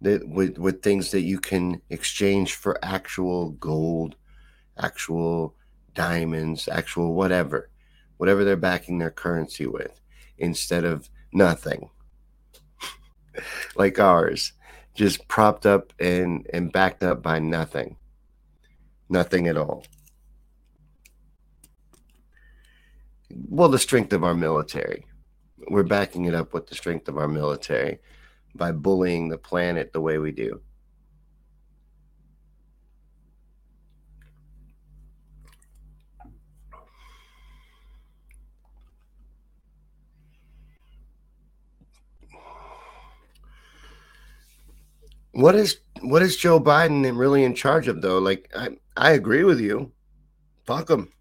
That 0.00 0.28
with 0.28 0.58
with 0.58 0.82
things 0.82 1.10
that 1.12 1.22
you 1.22 1.38
can 1.38 1.80
exchange 1.90 2.54
for 2.54 2.78
actual 2.84 3.50
gold, 3.52 4.16
actual 4.78 5.54
diamonds, 5.94 6.68
actual 6.68 7.14
whatever, 7.14 7.70
whatever 8.18 8.44
they're 8.44 8.56
backing 8.56 8.98
their 8.98 9.10
currency 9.10 9.66
with, 9.66 10.00
instead 10.38 10.84
of 10.84 11.08
nothing 11.32 11.88
like 13.76 13.98
ours, 13.98 14.52
just 14.94 15.26
propped 15.28 15.66
up 15.66 15.92
and, 15.98 16.46
and 16.52 16.72
backed 16.72 17.02
up 17.02 17.22
by 17.22 17.38
nothing. 17.38 17.96
Nothing 19.08 19.48
at 19.48 19.56
all. 19.56 19.84
Well, 23.30 23.68
the 23.68 23.78
strength 23.78 24.12
of 24.12 24.24
our 24.24 24.34
military. 24.34 25.06
We're 25.68 25.82
backing 25.82 26.26
it 26.26 26.34
up 26.34 26.52
with 26.52 26.66
the 26.66 26.74
strength 26.74 27.08
of 27.08 27.18
our 27.18 27.28
military 27.28 27.98
by 28.54 28.72
bullying 28.72 29.28
the 29.28 29.38
planet 29.38 29.92
the 29.92 30.00
way 30.00 30.18
we 30.18 30.30
do. 30.30 30.60
What 45.32 45.56
is 45.56 45.78
what 46.00 46.22
is 46.22 46.36
Joe 46.36 46.60
Biden 46.60 47.18
really 47.18 47.42
in 47.42 47.54
charge 47.56 47.88
of 47.88 48.00
though? 48.00 48.18
Like 48.18 48.50
I 48.54 48.76
I 48.96 49.12
agree 49.12 49.44
with 49.44 49.60
you. 49.60 49.92
Fuck 50.64 50.90
him. 50.90 51.12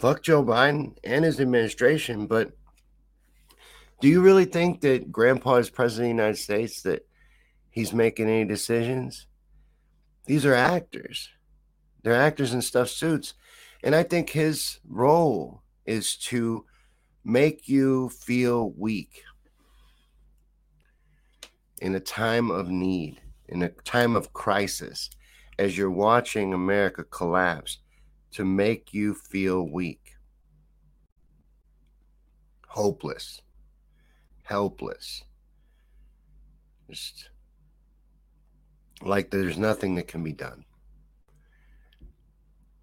Fuck 0.00 0.22
Joe 0.22 0.44
Biden 0.44 0.96
and 1.02 1.24
his 1.24 1.40
administration, 1.40 2.26
but 2.26 2.52
do 4.00 4.06
you 4.06 4.22
really 4.22 4.44
think 4.44 4.80
that 4.82 5.10
grandpa 5.10 5.56
is 5.56 5.70
president 5.70 6.12
of 6.12 6.16
the 6.16 6.22
United 6.22 6.38
States 6.38 6.82
that 6.82 7.04
he's 7.70 7.92
making 7.92 8.28
any 8.28 8.44
decisions? 8.44 9.26
These 10.26 10.46
are 10.46 10.54
actors. 10.54 11.28
They're 12.02 12.14
actors 12.14 12.54
in 12.54 12.62
stuffed 12.62 12.92
suits. 12.92 13.34
And 13.82 13.94
I 13.94 14.04
think 14.04 14.30
his 14.30 14.78
role 14.86 15.62
is 15.84 16.16
to 16.16 16.64
make 17.24 17.68
you 17.68 18.08
feel 18.10 18.70
weak 18.70 19.22
in 21.80 21.94
a 21.94 22.00
time 22.00 22.50
of 22.50 22.68
need, 22.68 23.20
in 23.48 23.62
a 23.62 23.68
time 23.68 24.14
of 24.14 24.32
crisis, 24.32 25.10
as 25.58 25.76
you're 25.76 25.90
watching 25.90 26.54
America 26.54 27.04
collapse, 27.04 27.78
to 28.30 28.44
make 28.44 28.92
you 28.92 29.14
feel 29.14 29.68
weak, 29.68 30.12
hopeless, 32.66 33.40
helpless, 34.42 35.24
just 36.90 37.30
like 39.02 39.30
there's 39.30 39.58
nothing 39.58 39.94
that 39.94 40.08
can 40.08 40.22
be 40.22 40.32
done. 40.32 40.64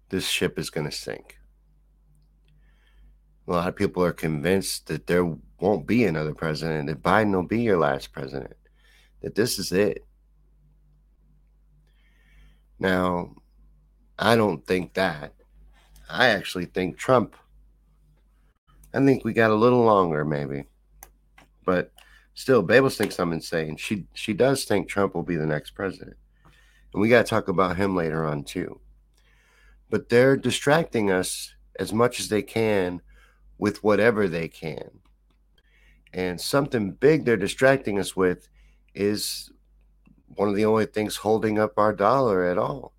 This 0.08 0.26
ship 0.26 0.58
is 0.58 0.70
going 0.70 0.88
to 0.88 0.96
sink. 0.96 1.38
A 3.46 3.52
lot 3.52 3.68
of 3.68 3.76
people 3.76 4.04
are 4.04 4.12
convinced 4.12 4.88
that 4.88 5.06
there 5.06 5.36
won't 5.60 5.86
be 5.86 6.04
another 6.04 6.34
president, 6.34 6.88
that 6.88 7.02
Biden 7.02 7.32
will 7.32 7.44
be 7.44 7.62
your 7.62 7.78
last 7.78 8.12
president 8.12 8.56
that 9.26 9.34
this 9.34 9.58
is 9.58 9.72
it. 9.72 10.05
Now, 12.78 13.34
I 14.18 14.36
don't 14.36 14.66
think 14.66 14.94
that. 14.94 15.32
I 16.08 16.28
actually 16.28 16.66
think 16.66 16.96
Trump. 16.96 17.36
I 18.94 19.04
think 19.04 19.24
we 19.24 19.32
got 19.32 19.50
a 19.50 19.54
little 19.54 19.84
longer, 19.84 20.24
maybe. 20.24 20.64
But 21.64 21.92
still, 22.34 22.62
Babels 22.62 22.96
thinks 22.96 23.18
I'm 23.18 23.32
insane. 23.32 23.76
She 23.76 24.06
she 24.14 24.32
does 24.32 24.64
think 24.64 24.88
Trump 24.88 25.14
will 25.14 25.22
be 25.22 25.36
the 25.36 25.46
next 25.46 25.70
president. 25.70 26.16
And 26.92 27.02
we 27.02 27.08
got 27.08 27.26
to 27.26 27.30
talk 27.30 27.48
about 27.48 27.76
him 27.76 27.96
later 27.96 28.24
on, 28.24 28.44
too. 28.44 28.80
But 29.90 30.08
they're 30.08 30.36
distracting 30.36 31.10
us 31.10 31.54
as 31.78 31.92
much 31.92 32.20
as 32.20 32.28
they 32.28 32.42
can 32.42 33.02
with 33.58 33.82
whatever 33.82 34.28
they 34.28 34.48
can. 34.48 35.00
And 36.12 36.40
something 36.40 36.92
big 36.92 37.24
they're 37.24 37.36
distracting 37.36 37.98
us 37.98 38.16
with 38.16 38.48
is 38.94 39.50
one 40.36 40.48
of 40.48 40.54
the 40.54 40.64
only 40.64 40.86
things 40.86 41.16
holding 41.16 41.58
up 41.58 41.78
our 41.78 41.92
dollar 41.92 42.44
at 42.44 42.58
all. 42.58 42.92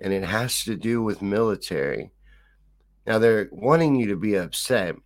And 0.00 0.12
it 0.12 0.24
has 0.24 0.64
to 0.64 0.76
do 0.76 1.02
with 1.02 1.20
military. 1.20 2.10
Now, 3.06 3.18
they're 3.18 3.48
wanting 3.52 3.96
you 3.96 4.06
to 4.08 4.16
be 4.16 4.34
upset 4.36 4.96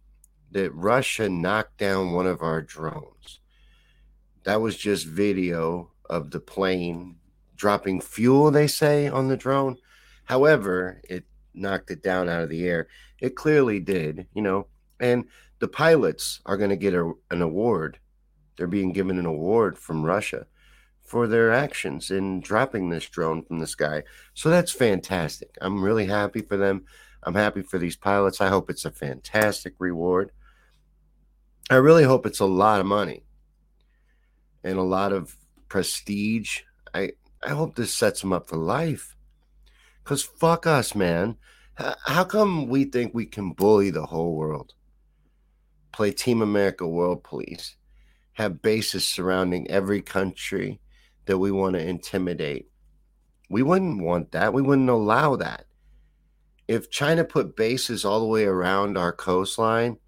that 0.53 0.75
Russia 0.75 1.29
knocked 1.29 1.79
down 1.79 2.13
one 2.13 2.27
of 2.27 2.43
our 2.43 2.63
drones. 2.63 3.41
That 4.45 4.61
was 4.61 4.77
just 4.77 5.07
video 5.07 5.91
of 6.09 6.31
the 6.31 6.41
plane 6.41 7.17
dropping 7.57 8.01
fuel, 8.01 8.51
they 8.51 8.67
say, 8.67 9.09
on 9.09 9.29
the 9.29 9.37
drone. 9.37 9.77
However, 10.25 11.01
it 11.09 11.25
knocked 11.55 11.91
it 11.91 12.03
down 12.03 12.29
out 12.29 12.43
of 12.43 12.51
the 12.51 12.67
air. 12.67 12.89
It 13.21 13.37
clearly 13.37 13.81
did, 13.81 14.27
you 14.35 14.43
know. 14.43 14.67
And 15.01 15.25
the 15.59 15.69
pilots 15.69 16.41
are 16.47 16.57
going 16.57 16.71
to 16.71 16.77
get 16.77 16.95
a, 16.95 17.13
an 17.31 17.43
award. 17.43 17.99
They're 18.57 18.67
being 18.67 18.93
given 18.93 19.19
an 19.19 19.27
award 19.27 19.79
from 19.79 20.05
Russia 20.05 20.47
for 21.05 21.27
their 21.27 21.53
actions 21.53 22.11
in 22.11 22.41
dropping 22.41 22.89
this 22.89 23.09
drone 23.09 23.43
from 23.43 23.59
the 23.59 23.67
sky. 23.67 24.03
So 24.33 24.49
that's 24.49 24.73
fantastic. 24.73 25.57
I'm 25.61 25.85
really 25.85 26.07
happy 26.07 26.41
for 26.41 26.57
them. 26.57 26.85
I'm 27.23 27.35
happy 27.35 27.63
for 27.63 27.79
these 27.79 27.97
pilots. 27.97 28.41
I 28.41 28.49
hope 28.49 28.71
it's 28.71 28.85
a 28.85 28.91
fantastic 28.91 29.75
reward. 29.79 30.33
I 31.71 31.77
really 31.77 32.05
hope 32.05 32.27
it's 32.27 32.41
a 32.41 32.47
lot 32.47 32.81
of 32.81 32.87
money 32.87 33.25
and 34.63 34.79
a 34.79 34.83
lot 34.83 35.13
of 35.13 35.37
prestige. 35.69 36.61
I 36.93 37.13
I 37.43 37.51
hope 37.51 37.75
this 37.75 37.93
sets 37.93 38.23
them 38.23 38.33
up 38.33 38.49
for 38.49 38.57
life. 38.57 39.15
Cause 40.05 40.23
fuck 40.23 40.67
us, 40.67 40.95
man. 40.95 41.37
How 41.77 42.25
come 42.25 42.69
we 42.69 42.85
think 42.85 43.15
we 43.15 43.27
can 43.27 43.53
bully 43.53 43.91
the 43.91 44.07
whole 44.07 44.37
world? 44.37 44.75
Play 45.93 46.13
Team 46.13 46.41
America 46.41 46.87
World 46.87 47.25
Police, 47.25 47.77
have 48.35 48.63
bases 48.63 49.07
surrounding 49.07 49.71
every 49.71 50.03
country 50.03 50.81
that 51.27 51.39
we 51.39 51.51
want 51.51 51.75
to 51.75 51.87
intimidate. 51.87 52.69
We 53.51 53.63
wouldn't 53.63 54.03
want 54.03 54.33
that. 54.33 54.53
We 54.53 54.63
wouldn't 54.63 54.89
allow 54.89 55.37
that. 55.37 55.67
If 56.67 56.91
China 56.91 57.25
put 57.25 57.57
bases 57.57 58.05
all 58.05 58.21
the 58.21 58.27
way 58.27 58.45
around 58.45 58.97
our 58.97 59.13
coastline, 59.13 59.99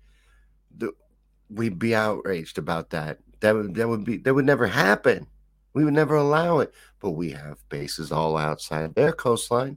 we'd 1.50 1.78
be 1.78 1.94
outraged 1.94 2.58
about 2.58 2.90
that. 2.90 3.18
That 3.40 3.54
would 3.54 3.74
that 3.74 3.88
would 3.88 4.04
be 4.04 4.16
that 4.18 4.34
would 4.34 4.46
never 4.46 4.66
happen. 4.66 5.26
We 5.74 5.84
would 5.84 5.94
never 5.94 6.16
allow 6.16 6.60
it. 6.60 6.72
But 7.00 7.10
we 7.10 7.30
have 7.32 7.58
bases 7.68 8.10
all 8.10 8.36
outside 8.36 8.94
their 8.94 9.12
coastline. 9.12 9.76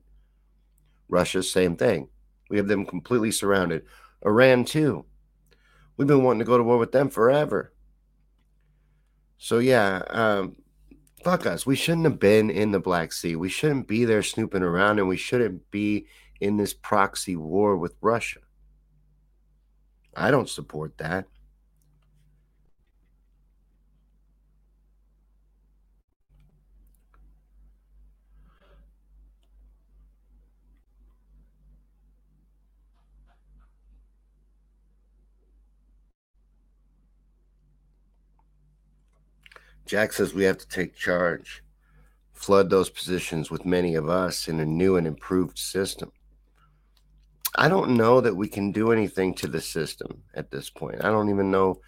Russia, 1.09 1.43
same 1.43 1.75
thing. 1.75 2.07
We 2.49 2.57
have 2.57 2.67
them 2.67 2.85
completely 2.85 3.31
surrounded. 3.31 3.83
Iran, 4.25 4.63
too. 4.63 5.05
We've 5.97 6.07
been 6.07 6.23
wanting 6.23 6.39
to 6.39 6.45
go 6.45 6.57
to 6.57 6.63
war 6.63 6.77
with 6.77 6.91
them 6.91 7.09
forever. 7.09 7.73
So, 9.37 9.59
yeah, 9.59 10.03
um, 10.09 10.55
fuck 11.23 11.45
us. 11.45 11.65
We 11.65 11.75
shouldn't 11.75 12.05
have 12.05 12.19
been 12.19 12.49
in 12.49 12.71
the 12.71 12.79
Black 12.79 13.13
Sea. 13.13 13.35
We 13.35 13.49
shouldn't 13.49 13.87
be 13.87 14.05
there 14.05 14.23
snooping 14.23 14.63
around, 14.63 14.99
and 14.99 15.07
we 15.07 15.17
shouldn't 15.17 15.69
be 15.71 16.07
in 16.39 16.57
this 16.57 16.73
proxy 16.73 17.35
war 17.35 17.77
with 17.77 17.95
Russia. 18.01 18.39
I 20.15 20.31
don't 20.31 20.49
support 20.49 20.97
that. 20.97 21.25
Jack 39.89 40.13
says 40.13 40.35
we 40.35 40.43
have 40.43 40.59
to 40.59 40.67
take 40.67 40.95
charge, 40.95 41.63
flood 42.31 42.69
those 42.69 42.91
positions 42.91 43.49
with 43.49 43.65
many 43.65 43.95
of 43.95 44.07
us 44.07 44.47
in 44.47 44.59
a 44.59 44.65
new 44.65 44.97
and 44.97 45.07
improved 45.07 45.57
system. 45.57 46.11
I 47.55 47.69
don't 47.69 47.97
know 47.97 48.21
that 48.21 48.35
we 48.35 48.47
can 48.47 48.71
do 48.71 48.91
anything 48.91 49.33
to 49.33 49.47
the 49.47 49.59
system 49.59 50.21
at 50.35 50.51
this 50.51 50.69
point. 50.69 51.03
I 51.03 51.07
don't 51.07 51.31
even 51.31 51.49
know. 51.49 51.81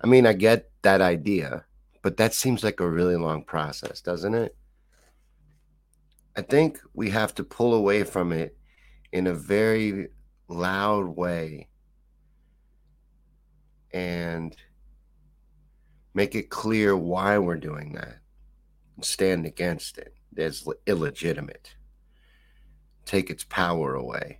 I 0.00 0.06
mean, 0.06 0.24
I 0.24 0.34
get 0.34 0.70
that 0.82 1.00
idea, 1.00 1.64
but 2.00 2.16
that 2.18 2.32
seems 2.32 2.62
like 2.62 2.78
a 2.78 2.88
really 2.88 3.16
long 3.16 3.42
process, 3.42 4.00
doesn't 4.00 4.34
it? 4.34 4.54
I 6.36 6.42
think 6.42 6.78
we 6.94 7.10
have 7.10 7.34
to 7.34 7.42
pull 7.42 7.74
away 7.74 8.04
from 8.04 8.30
it 8.30 8.56
in 9.10 9.26
a 9.26 9.34
very 9.34 10.10
loud 10.46 11.08
way 11.08 11.66
and 13.92 14.54
make 16.14 16.34
it 16.34 16.50
clear 16.50 16.96
why 16.96 17.38
we're 17.38 17.56
doing 17.56 17.92
that. 17.92 18.18
And 18.96 19.04
stand 19.04 19.46
against 19.46 19.98
it. 19.98 20.14
As 20.36 20.68
illegitimate. 20.86 21.74
Take 23.04 23.28
its 23.28 23.44
power 23.44 23.94
away. 23.94 24.38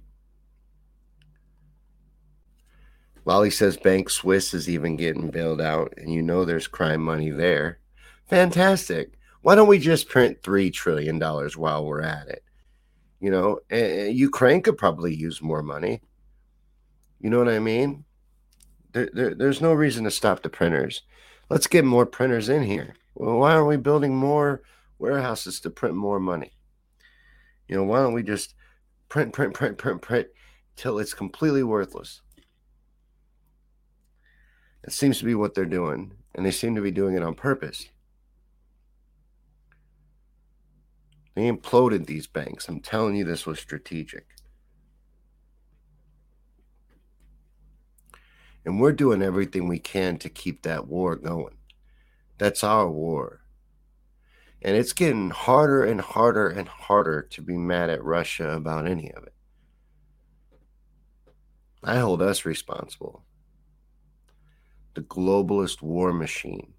Lolly 3.24 3.50
says 3.50 3.76
bank 3.76 4.08
swiss 4.08 4.54
is 4.54 4.70
even 4.70 4.96
getting 4.96 5.28
bailed 5.28 5.60
out 5.60 5.92
and 5.98 6.10
you 6.10 6.22
know 6.22 6.44
there's 6.44 6.66
crime 6.66 7.02
money 7.02 7.30
there. 7.30 7.78
Fantastic. 8.26 9.18
Why 9.42 9.54
don't 9.54 9.68
we 9.68 9.78
just 9.78 10.08
print 10.08 10.42
three 10.42 10.70
trillion 10.70 11.18
dollars 11.18 11.56
while 11.56 11.84
we're 11.84 12.00
at 12.00 12.28
it? 12.28 12.42
You 13.20 13.30
know 13.30 13.60
ukraine 13.70 14.62
could 14.62 14.78
probably 14.78 15.14
use 15.14 15.42
more 15.42 15.62
money. 15.62 16.00
You 17.20 17.28
know 17.28 17.38
what 17.38 17.48
i 17.48 17.58
mean? 17.58 18.04
There, 18.92 19.10
there, 19.12 19.34
there's 19.34 19.60
no 19.60 19.74
reason 19.74 20.04
to 20.04 20.10
stop 20.10 20.42
the 20.42 20.48
printers 20.48 21.02
let's 21.50 21.66
get 21.66 21.84
more 21.84 22.06
printers 22.06 22.48
in 22.48 22.62
here. 22.62 22.94
Well, 23.14 23.38
why 23.38 23.54
aren't 23.54 23.68
we 23.68 23.76
building 23.76 24.14
more 24.14 24.62
warehouses 24.98 25.60
to 25.60 25.70
print 25.70 25.94
more 25.94 26.20
money? 26.20 26.52
You 27.66 27.76
know, 27.76 27.84
why 27.84 28.00
don't 28.00 28.14
we 28.14 28.22
just 28.22 28.54
print, 29.08 29.32
print, 29.32 29.54
print, 29.54 29.78
print, 29.78 30.00
print 30.02 30.28
till 30.76 30.98
it's 30.98 31.14
completely 31.14 31.62
worthless? 31.62 32.22
It 34.84 34.92
seems 34.92 35.18
to 35.18 35.24
be 35.24 35.34
what 35.34 35.54
they're 35.54 35.66
doing, 35.66 36.12
and 36.34 36.46
they 36.46 36.50
seem 36.50 36.74
to 36.74 36.80
be 36.80 36.90
doing 36.90 37.14
it 37.14 37.22
on 37.22 37.34
purpose. 37.34 37.88
They 41.34 41.50
imploded 41.50 42.06
these 42.06 42.26
banks. 42.26 42.68
I'm 42.68 42.80
telling 42.80 43.14
you, 43.14 43.24
this 43.24 43.46
was 43.46 43.60
strategic. 43.60 44.26
And 48.68 48.78
we're 48.78 48.92
doing 48.92 49.22
everything 49.22 49.66
we 49.66 49.78
can 49.78 50.18
to 50.18 50.28
keep 50.28 50.60
that 50.60 50.86
war 50.86 51.16
going. 51.16 51.56
That's 52.36 52.62
our 52.62 52.86
war. 52.86 53.40
And 54.60 54.76
it's 54.76 54.92
getting 54.92 55.30
harder 55.30 55.84
and 55.84 56.02
harder 56.02 56.48
and 56.48 56.68
harder 56.68 57.22
to 57.30 57.40
be 57.40 57.56
mad 57.56 57.88
at 57.88 58.04
Russia 58.04 58.50
about 58.50 58.86
any 58.86 59.10
of 59.12 59.22
it. 59.22 59.32
I 61.82 61.96
hold 61.96 62.20
us 62.20 62.44
responsible. 62.44 63.24
The 64.92 65.00
globalist 65.00 65.80
war 65.80 66.12
machine, 66.12 66.74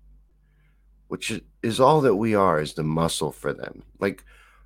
which 1.07 1.41
is 1.63 1.79
all 1.79 2.01
that 2.01 2.17
we 2.17 2.35
are, 2.35 2.61
is 2.61 2.75
the 2.75 2.83
muscle 2.83 3.31
for 3.31 3.51
them. 3.51 3.81
Like 3.99 4.23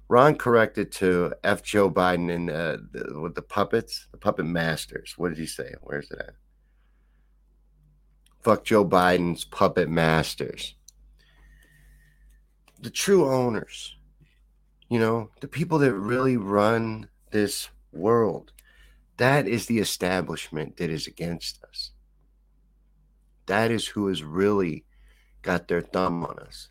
Ron 0.10 0.36
corrected 0.36 0.92
to 0.94 1.36
F. 1.46 1.64
Joe 1.64 1.90
Biden 1.90 2.30
and 2.36 2.50
uh, 2.50 2.80
the, 2.92 3.18
with 3.22 3.36
the 3.36 3.42
puppets, 3.42 4.08
the 4.12 4.18
puppet 4.18 4.46
masters. 4.46 5.14
What 5.16 5.30
did 5.30 5.38
he 5.38 5.48
say? 5.48 5.74
Where's 5.80 6.12
it 6.12 6.20
at? 6.20 6.34
Fuck 8.44 8.66
Joe 8.66 8.86
Biden's 8.86 9.46
puppet 9.46 9.90
masters. 9.90 10.76
The 12.82 12.90
true 12.90 13.32
owners, 13.32 13.96
you 14.90 15.00
know, 15.00 15.30
the 15.40 15.48
people 15.48 15.80
that 15.80 15.94
really 15.94 16.36
run 16.36 17.08
this 17.32 17.70
world. 17.94 18.52
That 19.16 19.48
is 19.48 19.68
the 19.68 19.80
establishment 19.80 20.76
that 20.78 20.90
is 20.90 21.08
against 21.08 21.64
us. 21.64 21.92
That 23.46 23.72
is 23.72 23.88
who 23.88 24.08
has 24.08 24.24
really 24.24 24.84
got 25.42 25.68
their 25.68 25.82
thumb 25.82 26.26
on 26.26 26.40
us. 26.40 26.70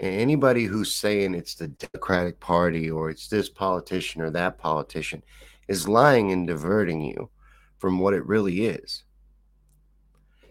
And 0.00 0.14
anybody 0.14 0.64
who's 0.64 0.94
saying 0.94 1.34
it's 1.34 1.54
the 1.54 1.68
Democratic 1.68 2.38
Party 2.38 2.90
or 2.90 3.10
it's 3.10 3.28
this 3.28 3.48
politician 3.48 4.22
or 4.22 4.30
that 4.30 4.58
politician 4.58 5.22
is 5.66 5.88
lying 5.88 6.30
and 6.30 6.46
diverting 6.46 7.00
you 7.00 7.30
from 7.78 7.98
what 7.98 8.14
it 8.14 8.26
really 8.26 8.66
is 8.66 9.03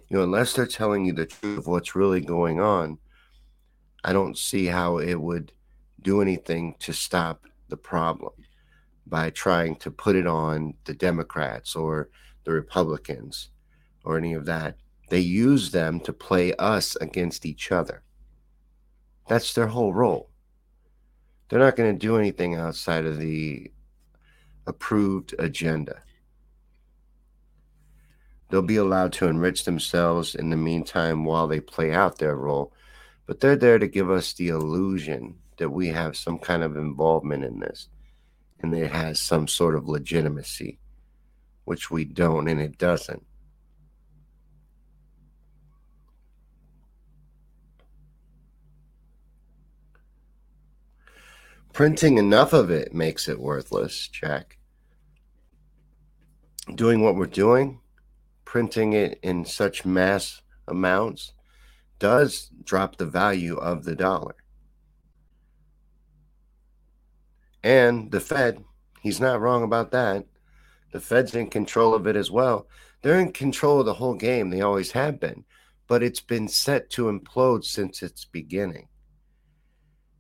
you 0.09 0.17
know, 0.17 0.23
unless 0.23 0.53
they're 0.53 0.65
telling 0.65 1.05
you 1.05 1.13
the 1.13 1.25
truth 1.25 1.59
of 1.59 1.67
what's 1.67 1.95
really 1.95 2.21
going 2.21 2.59
on, 2.59 2.97
I 4.03 4.13
don't 4.13 4.37
see 4.37 4.65
how 4.65 4.97
it 4.97 5.15
would 5.15 5.51
do 6.01 6.21
anything 6.21 6.75
to 6.79 6.93
stop 6.93 7.45
the 7.69 7.77
problem 7.77 8.33
by 9.07 9.29
trying 9.29 9.75
to 9.77 9.91
put 9.91 10.15
it 10.15 10.27
on 10.27 10.73
the 10.85 10.93
Democrats 10.93 11.75
or 11.75 12.09
the 12.45 12.51
Republicans 12.51 13.49
or 14.03 14.17
any 14.17 14.33
of 14.33 14.45
that. 14.45 14.75
They 15.09 15.19
use 15.19 15.71
them 15.71 15.99
to 16.01 16.13
play 16.13 16.53
us 16.55 16.95
against 16.97 17.45
each 17.45 17.71
other. 17.71 18.03
That's 19.27 19.53
their 19.53 19.67
whole 19.67 19.93
role. 19.93 20.29
They're 21.49 21.59
not 21.59 21.75
going 21.75 21.93
to 21.93 22.07
do 22.07 22.17
anything 22.17 22.55
outside 22.55 23.05
of 23.05 23.17
the 23.17 23.71
approved 24.65 25.35
agenda. 25.39 26.01
They'll 28.53 28.61
be 28.61 28.75
allowed 28.75 29.13
to 29.13 29.25
enrich 29.25 29.65
themselves 29.65 30.35
in 30.35 30.51
the 30.51 30.55
meantime 30.55 31.25
while 31.25 31.47
they 31.47 31.59
play 31.59 31.91
out 31.91 32.19
their 32.19 32.35
role, 32.35 32.71
but 33.25 33.39
they're 33.39 33.55
there 33.55 33.79
to 33.79 33.87
give 33.87 34.11
us 34.11 34.33
the 34.33 34.49
illusion 34.49 35.39
that 35.57 35.71
we 35.71 35.87
have 35.87 36.15
some 36.15 36.37
kind 36.37 36.61
of 36.61 36.77
involvement 36.77 37.43
in 37.43 37.59
this 37.59 37.89
and 38.59 38.71
that 38.71 38.83
it 38.83 38.91
has 38.91 39.19
some 39.19 39.47
sort 39.47 39.73
of 39.73 39.87
legitimacy, 39.87 40.77
which 41.65 41.89
we 41.89 42.05
don't 42.05 42.47
and 42.47 42.61
it 42.61 42.77
doesn't. 42.77 43.25
Printing 51.73 52.19
enough 52.19 52.53
of 52.53 52.69
it 52.69 52.93
makes 52.93 53.27
it 53.27 53.39
worthless, 53.39 54.07
Jack. 54.09 54.59
Doing 56.75 57.01
what 57.01 57.15
we're 57.15 57.25
doing, 57.25 57.79
printing 58.53 58.93
it 58.93 59.17
in 59.23 59.43
such 59.43 59.83
mass 59.83 60.43
amounts, 60.67 61.33
does 61.97 62.51
drop 62.63 62.97
the 62.97 63.05
value 63.07 63.55
of 63.55 63.83
the 63.83 63.95
dollar. 63.95 64.35
And 67.63 68.11
the 68.11 68.19
Fed, 68.19 68.63
he's 69.01 69.19
not 69.19 69.41
wrong 69.41 69.63
about 69.63 69.89
that. 69.93 70.27
The 70.91 70.99
Fed's 70.99 71.33
in 71.33 71.49
control 71.49 71.95
of 71.95 72.05
it 72.05 72.15
as 72.15 72.29
well. 72.29 72.67
They're 73.01 73.19
in 73.19 73.31
control 73.31 73.79
of 73.79 73.87
the 73.87 73.95
whole 73.95 74.13
game. 74.13 74.51
They 74.51 74.61
always 74.61 74.91
have 74.91 75.19
been. 75.19 75.45
But 75.87 76.03
it's 76.03 76.21
been 76.21 76.47
set 76.47 76.91
to 76.91 77.05
implode 77.05 77.63
since 77.63 78.03
its 78.03 78.23
beginning 78.23 78.87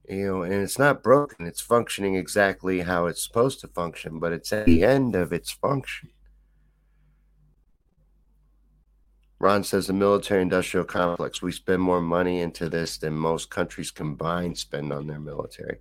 you 0.09 0.25
know, 0.25 0.41
and 0.43 0.53
it's 0.53 0.77
not 0.77 1.03
broken. 1.03 1.45
It's 1.45 1.61
functioning 1.61 2.15
exactly 2.15 2.81
how 2.81 3.05
it's 3.05 3.23
supposed 3.23 3.61
to 3.61 3.67
function, 3.69 4.19
but 4.19 4.33
it's 4.33 4.51
at 4.51 4.65
the 4.65 4.83
end 4.83 5.15
of 5.15 5.31
its 5.31 5.51
function. 5.51 6.09
Ron 9.43 9.65
says 9.65 9.87
the 9.87 9.91
military 9.93 10.41
industrial 10.41 10.85
complex, 10.85 11.41
we 11.41 11.51
spend 11.51 11.81
more 11.81 11.99
money 11.99 12.39
into 12.39 12.69
this 12.69 12.97
than 12.97 13.13
most 13.13 13.49
countries 13.49 13.91
combined 13.91 14.57
spend 14.57 14.93
on 14.93 15.05
their 15.05 15.19
military. 15.19 15.79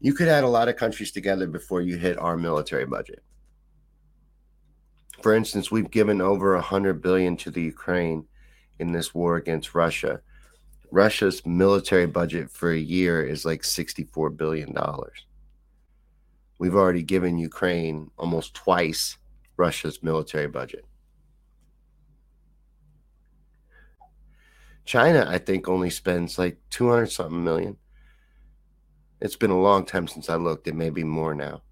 You 0.00 0.14
could 0.14 0.28
add 0.28 0.42
a 0.42 0.48
lot 0.48 0.68
of 0.70 0.76
countries 0.76 1.12
together 1.12 1.46
before 1.46 1.82
you 1.82 1.98
hit 1.98 2.16
our 2.16 2.38
military 2.38 2.86
budget. 2.86 3.22
For 5.20 5.34
instance, 5.34 5.70
we've 5.70 5.90
given 5.90 6.22
over 6.22 6.54
a 6.54 6.62
hundred 6.62 7.02
billion 7.02 7.36
to 7.36 7.50
the 7.50 7.60
Ukraine 7.60 8.26
in 8.78 8.90
this 8.90 9.14
war 9.14 9.36
against 9.36 9.74
Russia. 9.74 10.22
Russia's 10.90 11.44
military 11.44 12.06
budget 12.06 12.50
for 12.50 12.72
a 12.72 12.78
year 12.78 13.22
is 13.22 13.44
like 13.44 13.64
$64 13.64 14.34
billion. 14.34 14.74
We've 16.58 16.74
already 16.74 17.02
given 17.02 17.36
Ukraine 17.36 18.10
almost 18.16 18.54
twice 18.54 19.18
Russia's 19.58 20.02
military 20.02 20.48
budget. 20.48 20.86
China, 24.86 25.26
I 25.28 25.38
think, 25.38 25.68
only 25.68 25.90
spends 25.90 26.38
like 26.38 26.58
200 26.70 27.06
something 27.10 27.42
million. 27.44 27.76
It's 29.20 29.36
been 29.36 29.50
a 29.50 29.60
long 29.60 29.84
time 29.84 30.06
since 30.06 30.30
I 30.30 30.36
looked. 30.36 30.68
It 30.68 30.74
may 30.74 30.90
be 30.90 31.04
more 31.04 31.34
now, 31.34 31.62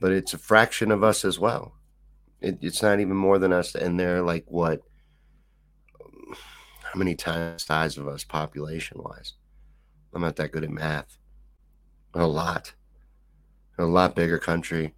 but 0.00 0.12
it's 0.12 0.34
a 0.34 0.38
fraction 0.38 0.90
of 0.90 1.04
us 1.04 1.24
as 1.24 1.38
well. 1.38 1.74
It, 2.40 2.58
it's 2.60 2.82
not 2.82 3.00
even 3.00 3.16
more 3.16 3.38
than 3.38 3.52
us. 3.52 3.74
And 3.74 3.98
they're 3.98 4.22
like, 4.22 4.44
what, 4.48 4.82
how 6.82 6.98
many 6.98 7.14
times 7.14 7.64
size 7.64 7.96
of 7.96 8.08
us 8.08 8.24
population 8.24 9.00
wise? 9.00 9.34
I'm 10.12 10.22
not 10.22 10.36
that 10.36 10.52
good 10.52 10.64
at 10.64 10.70
math. 10.70 11.18
A 12.14 12.26
lot. 12.26 12.72
A 13.78 13.84
lot 13.84 14.16
bigger 14.16 14.38
country. 14.38 14.94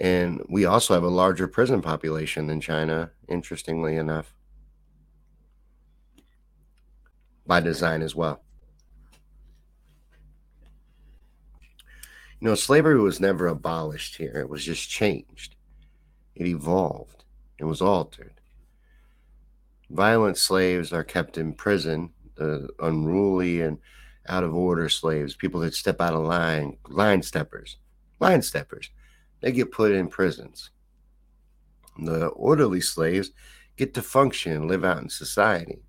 And 0.00 0.42
we 0.48 0.64
also 0.64 0.94
have 0.94 1.02
a 1.04 1.08
larger 1.08 1.46
prison 1.46 1.82
population 1.82 2.46
than 2.46 2.60
China, 2.60 3.10
interestingly 3.28 3.96
enough. 3.96 4.34
By 7.46 7.60
design 7.60 8.02
as 8.02 8.14
well. 8.14 8.42
You 12.40 12.48
know, 12.48 12.54
slavery 12.54 12.98
was 12.98 13.20
never 13.20 13.48
abolished 13.48 14.16
here, 14.16 14.36
it 14.36 14.48
was 14.48 14.64
just 14.64 14.88
changed. 14.88 15.56
It 16.34 16.46
evolved, 16.46 17.24
it 17.58 17.64
was 17.64 17.82
altered. 17.82 18.40
Violent 19.90 20.38
slaves 20.38 20.92
are 20.92 21.04
kept 21.04 21.36
in 21.36 21.52
prison, 21.52 22.10
the 22.36 22.68
unruly 22.78 23.60
and 23.60 23.78
out 24.28 24.44
of 24.44 24.54
order 24.54 24.88
slaves, 24.88 25.34
people 25.34 25.60
that 25.60 25.74
step 25.74 26.00
out 26.00 26.14
of 26.14 26.24
line, 26.24 26.78
line 26.88 27.22
steppers, 27.22 27.76
line 28.20 28.40
steppers, 28.40 28.90
they 29.40 29.52
get 29.52 29.72
put 29.72 29.92
in 29.92 30.08
prisons. 30.08 30.70
The 31.98 32.28
orderly 32.28 32.80
slaves 32.80 33.32
get 33.76 33.92
to 33.94 34.02
function 34.02 34.52
and 34.52 34.68
live 34.68 34.84
out 34.84 35.02
in 35.02 35.08
society. 35.08 35.82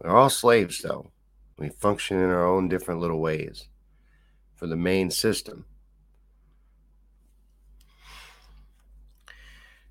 We're 0.00 0.16
all 0.16 0.30
slaves, 0.30 0.80
though. 0.80 1.10
We 1.58 1.68
function 1.68 2.18
in 2.18 2.30
our 2.30 2.46
own 2.46 2.68
different 2.68 3.00
little 3.00 3.20
ways 3.20 3.68
for 4.54 4.66
the 4.66 4.76
main 4.76 5.10
system. 5.10 5.66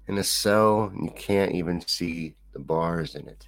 In 0.08 0.18
a 0.18 0.24
cell, 0.24 0.92
you 1.00 1.12
can't 1.16 1.54
even 1.54 1.82
see 1.88 2.34
the 2.54 2.60
bars 2.60 3.14
in 3.14 3.28
it. 3.28 3.48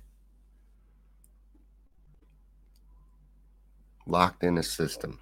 Locked 4.06 4.44
in 4.44 4.60
a 4.60 4.64
system, 4.64 5.20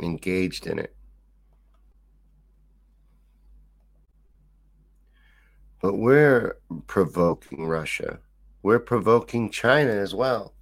engaged 0.00 0.68
in 0.68 0.78
it. 0.78 0.94
But 5.80 5.94
we're 5.94 6.58
provoking 6.86 7.66
Russia. 7.66 8.20
We're 8.62 8.78
provoking 8.78 9.50
China 9.50 9.90
as 9.90 10.14
well. 10.14 10.54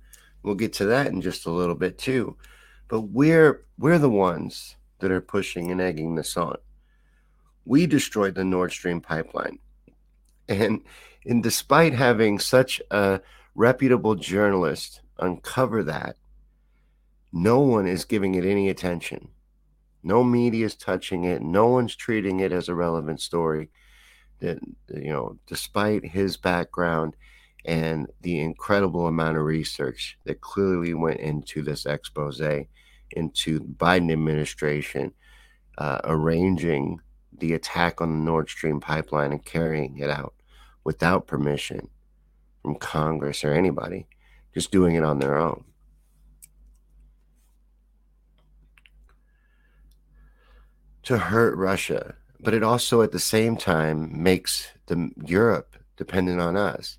We'll 0.42 0.54
get 0.54 0.72
to 0.74 0.86
that 0.86 1.08
in 1.08 1.20
just 1.20 1.46
a 1.46 1.50
little 1.50 1.74
bit 1.74 1.98
too. 1.98 2.36
But 2.88 3.02
we're 3.02 3.64
we're 3.78 3.98
the 3.98 4.10
ones 4.10 4.76
that 5.00 5.10
are 5.10 5.20
pushing 5.20 5.70
and 5.70 5.80
egging 5.80 6.14
this 6.14 6.36
on. 6.36 6.56
We 7.64 7.86
destroyed 7.86 8.34
the 8.34 8.44
Nord 8.44 8.72
Stream 8.72 9.00
pipeline. 9.00 9.58
And 10.48 10.82
and 11.26 11.42
despite 11.42 11.92
having 11.92 12.38
such 12.38 12.80
a 12.90 13.20
reputable 13.54 14.14
journalist 14.14 15.02
uncover 15.18 15.82
that, 15.84 16.16
no 17.32 17.60
one 17.60 17.86
is 17.86 18.04
giving 18.04 18.34
it 18.34 18.44
any 18.44 18.70
attention. 18.70 19.28
No 20.02 20.24
media 20.24 20.64
is 20.66 20.74
touching 20.74 21.24
it. 21.24 21.42
No 21.42 21.68
one's 21.68 21.94
treating 21.94 22.40
it 22.40 22.52
as 22.52 22.68
a 22.68 22.74
relevant 22.74 23.20
story. 23.20 23.68
That 24.40 24.58
you 24.88 25.10
know, 25.10 25.38
despite 25.46 26.04
his 26.04 26.38
background 26.38 27.14
and 27.64 28.06
the 28.22 28.40
incredible 28.40 29.06
amount 29.06 29.36
of 29.36 29.44
research 29.44 30.18
that 30.24 30.40
clearly 30.40 30.94
went 30.94 31.20
into 31.20 31.62
this 31.62 31.86
expose, 31.86 32.40
into 33.12 33.58
the 33.58 33.64
Biden 33.64 34.12
administration 34.12 35.12
uh, 35.78 36.00
arranging 36.04 37.00
the 37.38 37.54
attack 37.54 38.00
on 38.00 38.10
the 38.10 38.24
Nord 38.24 38.48
Stream 38.48 38.80
pipeline 38.80 39.32
and 39.32 39.44
carrying 39.44 39.98
it 39.98 40.10
out 40.10 40.34
without 40.84 41.26
permission 41.26 41.88
from 42.62 42.76
Congress 42.76 43.42
or 43.44 43.52
anybody, 43.52 44.06
just 44.54 44.70
doing 44.70 44.94
it 44.94 45.04
on 45.04 45.18
their 45.18 45.38
own. 45.38 45.64
To 51.04 51.16
hurt 51.18 51.56
Russia, 51.56 52.14
but 52.40 52.54
it 52.54 52.62
also 52.62 53.02
at 53.02 53.12
the 53.12 53.18
same 53.18 53.56
time 53.56 54.22
makes 54.22 54.68
the 54.86 55.10
Europe 55.24 55.76
dependent 55.96 56.40
on 56.40 56.56
us. 56.56 56.98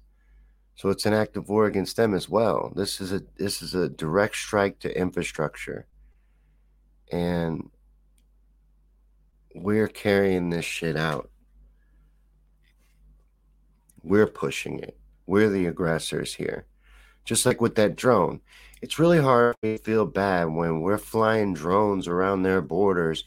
So 0.81 0.89
it's 0.89 1.05
an 1.05 1.13
act 1.13 1.37
of 1.37 1.47
war 1.47 1.67
against 1.67 1.95
them 1.95 2.15
as 2.15 2.27
well. 2.27 2.73
This 2.75 2.99
is 3.01 3.13
a 3.13 3.21
this 3.37 3.61
is 3.61 3.75
a 3.75 3.87
direct 3.87 4.35
strike 4.35 4.79
to 4.79 4.97
infrastructure. 4.97 5.85
And 7.11 7.69
we're 9.53 9.87
carrying 9.87 10.49
this 10.49 10.65
shit 10.65 10.97
out. 10.97 11.29
We're 14.01 14.25
pushing 14.25 14.79
it. 14.79 14.97
We're 15.27 15.51
the 15.51 15.67
aggressors 15.67 16.33
here. 16.33 16.65
Just 17.25 17.45
like 17.45 17.61
with 17.61 17.75
that 17.75 17.95
drone. 17.95 18.41
It's 18.81 18.97
really 18.97 19.21
hard 19.21 19.57
to 19.61 19.77
feel 19.77 20.07
bad 20.07 20.45
when 20.45 20.81
we're 20.81 20.97
flying 20.97 21.53
drones 21.53 22.07
around 22.07 22.41
their 22.41 22.59
borders 22.59 23.25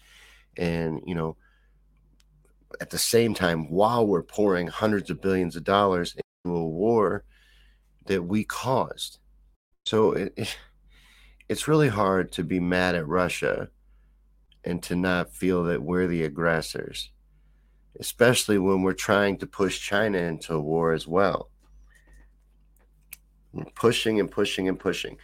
and, 0.56 1.00
you 1.06 1.14
know, 1.14 1.36
at 2.80 2.90
the 2.90 2.98
same 2.98 3.32
time, 3.32 3.70
while 3.70 4.04
we're 4.04 4.24
pouring 4.24 4.66
hundreds 4.66 5.08
of 5.08 5.20
billions 5.20 5.54
of 5.54 5.62
dollars 5.62 6.16
into 6.16 6.56
a 6.56 6.66
war 6.66 7.22
that 8.06 8.22
we 8.22 8.44
caused. 8.44 9.18
So 9.86 10.12
it, 10.12 10.32
it, 10.36 10.56
it's 11.48 11.68
really 11.68 11.88
hard 11.88 12.32
to 12.32 12.44
be 12.44 12.60
mad 12.60 12.94
at 12.94 13.06
Russia 13.06 13.68
and 14.64 14.82
to 14.82 14.96
not 14.96 15.34
feel 15.34 15.64
that 15.64 15.82
we're 15.82 16.06
the 16.06 16.24
aggressors, 16.24 17.10
especially 18.00 18.58
when 18.58 18.82
we're 18.82 18.94
trying 18.94 19.36
to 19.38 19.46
push 19.46 19.80
China 19.80 20.18
into 20.18 20.58
war 20.58 20.92
as 20.92 21.06
well. 21.06 21.50
We're 23.52 23.64
pushing 23.74 24.18
and 24.20 24.30
pushing 24.30 24.68
and 24.68 24.80
pushing. 24.80 25.18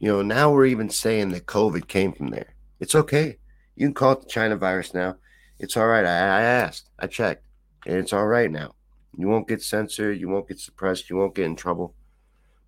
You 0.00 0.08
know, 0.08 0.22
now 0.22 0.52
we're 0.52 0.66
even 0.66 0.90
saying 0.90 1.30
that 1.30 1.46
COVID 1.46 1.88
came 1.88 2.12
from 2.12 2.28
there. 2.28 2.54
It's 2.80 2.94
okay. 2.94 3.38
You 3.76 3.86
can 3.86 3.94
call 3.94 4.12
it 4.12 4.22
the 4.22 4.28
China 4.28 4.56
virus 4.56 4.94
now. 4.94 5.16
It's 5.58 5.76
all 5.76 5.86
right. 5.86 6.04
I, 6.04 6.10
I 6.10 6.42
asked, 6.42 6.90
I 6.98 7.06
checked, 7.06 7.44
and 7.86 7.96
it's 7.96 8.12
all 8.12 8.26
right 8.26 8.50
now. 8.50 8.74
You 9.16 9.28
won't 9.28 9.48
get 9.48 9.62
censored. 9.62 10.18
You 10.18 10.28
won't 10.28 10.48
get 10.48 10.58
suppressed. 10.58 11.10
You 11.10 11.16
won't 11.16 11.34
get 11.34 11.46
in 11.46 11.56
trouble. 11.56 11.94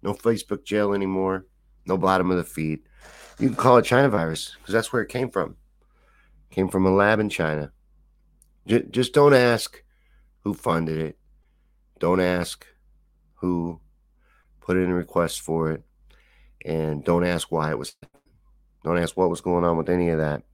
No 0.07 0.14
Facebook 0.14 0.64
jail 0.64 0.95
anymore. 0.95 1.47
No 1.85 1.99
bottom 1.99 2.31
of 2.31 2.37
the 2.37 2.45
feed. 2.45 2.79
You 3.40 3.49
can 3.49 3.57
call 3.57 3.79
it 3.79 3.85
China 3.85 4.09
virus 4.09 4.55
because 4.57 4.73
that's 4.73 4.92
where 4.92 5.03
it 5.03 5.09
came 5.09 5.31
from. 5.31 5.57
It 6.49 6.55
came 6.55 6.69
from 6.69 6.87
a 6.87 6.95
lab 6.95 7.19
in 7.19 7.29
China. 7.29 7.73
J- 8.69 8.87
just 8.88 9.12
don't 9.12 9.35
ask 9.35 9.83
who 10.45 10.55
funded 10.55 10.99
it. 10.99 11.19
Don't 11.99 12.21
ask 12.21 12.64
who 13.35 13.81
put 14.61 14.77
in 14.77 14.92
a 14.92 14.95
request 14.95 15.40
for 15.40 15.73
it. 15.73 15.83
And 16.64 17.03
don't 17.03 17.25
ask 17.25 17.51
why 17.51 17.73
it 17.73 17.79
was. 17.79 17.97
Don't 18.85 18.99
ask 18.99 19.16
what 19.16 19.29
was 19.29 19.40
going 19.40 19.64
on 19.64 19.77
with 19.77 19.90
any 19.90 20.11
of 20.11 20.19
that. 20.21 20.45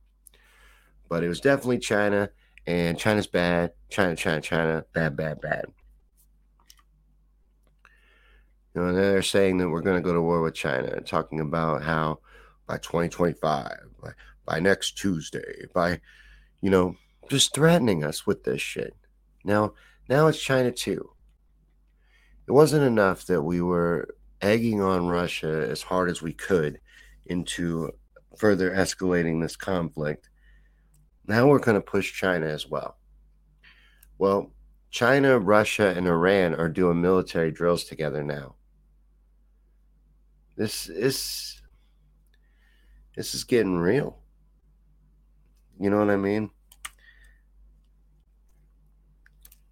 But 1.10 1.24
it 1.24 1.28
was 1.28 1.40
definitely 1.40 1.78
China, 1.78 2.30
and 2.66 2.98
China's 2.98 3.26
bad. 3.26 3.72
China, 3.90 4.16
China, 4.16 4.40
China, 4.40 4.84
bad, 4.94 5.14
bad, 5.14 5.42
bad. 5.42 5.66
You 8.74 8.80
know, 8.80 8.92
they're 8.92 9.22
saying 9.22 9.58
that 9.58 9.68
we're 9.68 9.82
going 9.82 9.96
to 9.96 10.02
go 10.02 10.14
to 10.14 10.22
war 10.22 10.40
with 10.42 10.54
China, 10.54 11.00
talking 11.00 11.40
about 11.40 11.82
how 11.82 12.20
by 12.66 12.78
2025, 12.78 13.70
by, 14.02 14.10
by 14.46 14.60
next 14.60 14.92
Tuesday, 14.92 15.66
by, 15.74 16.00
you 16.60 16.70
know, 16.70 16.96
just 17.28 17.54
threatening 17.54 18.02
us 18.02 18.26
with 18.26 18.44
this 18.44 18.62
shit. 18.62 18.96
Now, 19.44 19.74
now 20.08 20.26
it's 20.28 20.40
China 20.40 20.72
too. 20.72 21.10
It 22.48 22.52
wasn't 22.52 22.84
enough 22.84 23.26
that 23.26 23.42
we 23.42 23.60
were 23.60 24.14
egging 24.40 24.80
on 24.80 25.08
Russia 25.08 25.66
as 25.70 25.82
hard 25.82 26.10
as 26.10 26.22
we 26.22 26.32
could 26.32 26.80
into 27.26 27.90
further 28.36 28.70
escalating 28.70 29.40
this 29.40 29.56
conflict. 29.56 30.28
Now 31.26 31.46
we're 31.46 31.60
going 31.60 31.76
to 31.76 31.80
push 31.80 32.12
China 32.12 32.46
as 32.46 32.66
well. 32.66 32.96
Well, 34.18 34.52
China, 34.90 35.38
Russia, 35.38 35.94
and 35.96 36.06
Iran 36.06 36.54
are 36.54 36.68
doing 36.68 37.00
military 37.00 37.50
drills 37.50 37.84
together 37.84 38.22
now. 38.22 38.56
This 40.62 40.88
is 40.88 41.60
this 43.16 43.34
is 43.34 43.42
getting 43.42 43.78
real. 43.78 44.20
You 45.80 45.90
know 45.90 45.98
what 45.98 46.08
I 46.08 46.14
mean? 46.14 46.50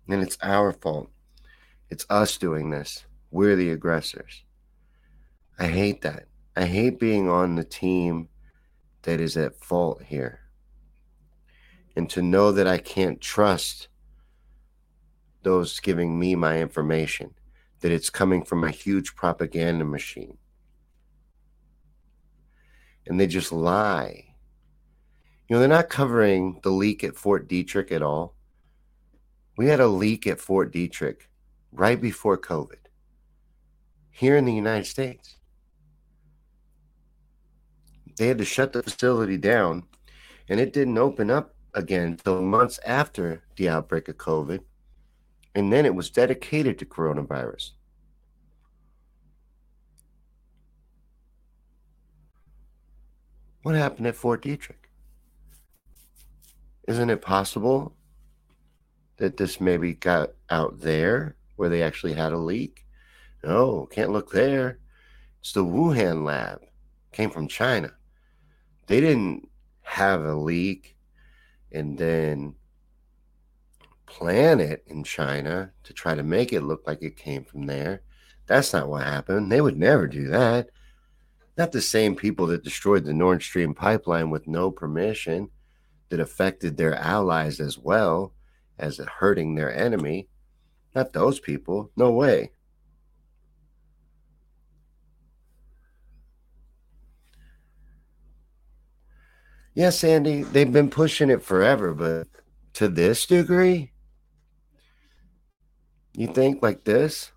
And 0.08 0.20
it's 0.20 0.36
our 0.42 0.72
fault. 0.72 1.08
It's 1.90 2.04
us 2.10 2.36
doing 2.38 2.70
this. 2.70 3.04
We're 3.30 3.54
the 3.54 3.70
aggressors. 3.70 4.42
I 5.60 5.68
hate 5.68 6.02
that. 6.02 6.26
I 6.56 6.64
hate 6.64 6.98
being 6.98 7.28
on 7.28 7.54
the 7.54 7.62
team 7.62 8.28
that 9.02 9.20
is 9.20 9.36
at 9.36 9.62
fault 9.62 10.02
here. 10.02 10.40
And 11.94 12.10
to 12.10 12.20
know 12.20 12.50
that 12.50 12.66
I 12.66 12.78
can't 12.78 13.20
trust 13.20 13.86
those 15.44 15.78
giving 15.78 16.18
me 16.18 16.34
my 16.34 16.58
information, 16.58 17.36
that 17.78 17.92
it's 17.92 18.10
coming 18.10 18.44
from 18.44 18.64
a 18.64 18.72
huge 18.72 19.14
propaganda 19.14 19.84
machine. 19.84 20.36
And 23.06 23.18
they 23.18 23.26
just 23.26 23.52
lie. 23.52 24.34
You 25.48 25.56
know, 25.56 25.60
they're 25.60 25.68
not 25.68 25.88
covering 25.88 26.60
the 26.62 26.70
leak 26.70 27.02
at 27.02 27.16
Fort 27.16 27.48
Detrick 27.48 27.90
at 27.90 28.02
all. 28.02 28.34
We 29.56 29.66
had 29.66 29.80
a 29.80 29.88
leak 29.88 30.26
at 30.26 30.40
Fort 30.40 30.72
Detrick 30.72 31.22
right 31.72 32.00
before 32.00 32.38
COVID 32.38 32.76
here 34.10 34.36
in 34.36 34.44
the 34.44 34.52
United 34.52 34.86
States. 34.86 35.36
They 38.16 38.26
had 38.26 38.38
to 38.38 38.44
shut 38.44 38.72
the 38.72 38.82
facility 38.82 39.38
down, 39.38 39.84
and 40.48 40.60
it 40.60 40.72
didn't 40.72 40.98
open 40.98 41.30
up 41.30 41.54
again 41.74 42.02
until 42.02 42.42
months 42.42 42.78
after 42.84 43.42
the 43.56 43.68
outbreak 43.68 44.08
of 44.08 44.18
COVID. 44.18 44.60
And 45.54 45.72
then 45.72 45.86
it 45.86 45.94
was 45.94 46.10
dedicated 46.10 46.78
to 46.78 46.84
coronavirus. 46.84 47.70
What 53.62 53.74
happened 53.74 54.06
at 54.06 54.16
Fort 54.16 54.42
Detrick? 54.42 54.88
Isn't 56.88 57.10
it 57.10 57.20
possible 57.20 57.94
that 59.18 59.36
this 59.36 59.60
maybe 59.60 59.92
got 59.92 60.30
out 60.48 60.80
there 60.80 61.36
where 61.56 61.68
they 61.68 61.82
actually 61.82 62.14
had 62.14 62.32
a 62.32 62.38
leak? 62.38 62.86
No, 63.44 63.86
can't 63.86 64.12
look 64.12 64.32
there. 64.32 64.78
It's 65.40 65.52
the 65.52 65.64
Wuhan 65.64 66.24
lab. 66.24 66.62
Came 67.12 67.30
from 67.30 67.48
China. 67.48 67.92
They 68.86 69.00
didn't 69.00 69.48
have 69.82 70.24
a 70.24 70.34
leak 70.34 70.96
and 71.70 71.98
then 71.98 72.54
plan 74.06 74.58
it 74.58 74.84
in 74.86 75.04
China 75.04 75.70
to 75.84 75.92
try 75.92 76.14
to 76.14 76.22
make 76.22 76.52
it 76.52 76.62
look 76.62 76.86
like 76.86 77.02
it 77.02 77.16
came 77.16 77.44
from 77.44 77.66
there. 77.66 78.02
That's 78.46 78.72
not 78.72 78.88
what 78.88 79.04
happened. 79.04 79.52
They 79.52 79.60
would 79.60 79.76
never 79.76 80.06
do 80.06 80.28
that. 80.28 80.70
Not 81.56 81.72
the 81.72 81.82
same 81.82 82.16
people 82.16 82.46
that 82.48 82.64
destroyed 82.64 83.04
the 83.04 83.12
Nord 83.12 83.42
Stream 83.42 83.74
pipeline 83.74 84.30
with 84.30 84.46
no 84.46 84.70
permission, 84.70 85.50
that 86.10 86.20
affected 86.20 86.76
their 86.76 86.94
allies 86.94 87.60
as 87.60 87.78
well 87.78 88.34
as 88.78 88.98
hurting 88.98 89.54
their 89.54 89.74
enemy. 89.74 90.28
Not 90.94 91.12
those 91.12 91.40
people. 91.40 91.90
No 91.96 92.10
way. 92.10 92.50
Yes, 99.72 100.02
Andy, 100.02 100.42
they've 100.42 100.72
been 100.72 100.90
pushing 100.90 101.30
it 101.30 101.44
forever, 101.44 101.94
but 101.94 102.26
to 102.74 102.88
this 102.88 103.24
degree? 103.24 103.92
You 106.12 106.26
think 106.26 106.60
like 106.60 106.84
this? 106.84 107.30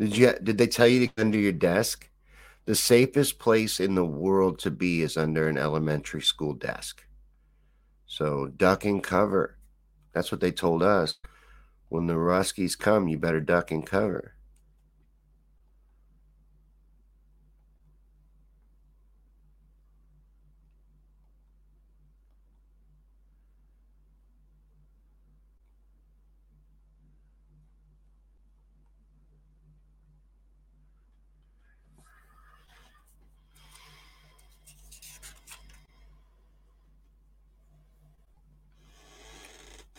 Did 0.00 0.16
you 0.16 0.32
did 0.42 0.56
they 0.56 0.66
tell 0.66 0.86
you 0.86 1.00
to 1.00 1.12
go 1.12 1.20
under 1.20 1.38
your 1.38 1.52
desk? 1.52 2.08
The 2.64 2.74
safest 2.74 3.38
place 3.38 3.78
in 3.78 3.94
the 3.94 4.04
world 4.04 4.58
to 4.60 4.70
be 4.70 5.02
is 5.02 5.18
under 5.18 5.46
an 5.46 5.58
elementary 5.58 6.22
school 6.22 6.54
desk. 6.54 7.04
So 8.06 8.46
duck 8.46 8.86
and 8.86 9.02
cover. 9.02 9.58
That's 10.14 10.32
what 10.32 10.40
they 10.40 10.52
told 10.52 10.82
us. 10.82 11.16
When 11.90 12.06
the 12.06 12.14
Ruskies 12.14 12.78
come, 12.78 13.08
you 13.08 13.18
better 13.18 13.42
duck 13.42 13.70
and 13.70 13.84
cover. 13.84 14.36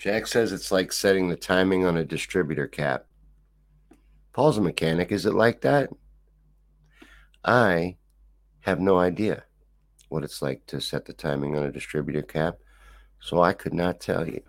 Jack 0.01 0.25
says 0.25 0.51
it's 0.51 0.71
like 0.71 0.91
setting 0.91 1.29
the 1.29 1.35
timing 1.35 1.85
on 1.85 1.95
a 1.95 2.03
distributor 2.03 2.65
cap. 2.65 3.05
Paul's 4.33 4.57
a 4.57 4.61
mechanic. 4.61 5.11
Is 5.11 5.27
it 5.27 5.35
like 5.35 5.61
that? 5.61 5.91
I 7.45 7.97
have 8.61 8.79
no 8.79 8.97
idea 8.97 9.43
what 10.09 10.23
it's 10.23 10.41
like 10.41 10.65
to 10.65 10.81
set 10.81 11.05
the 11.05 11.13
timing 11.13 11.55
on 11.55 11.65
a 11.65 11.71
distributor 11.71 12.23
cap, 12.23 12.55
so 13.19 13.43
I 13.43 13.53
could 13.53 13.75
not 13.75 13.99
tell 13.99 14.27
you. 14.27 14.41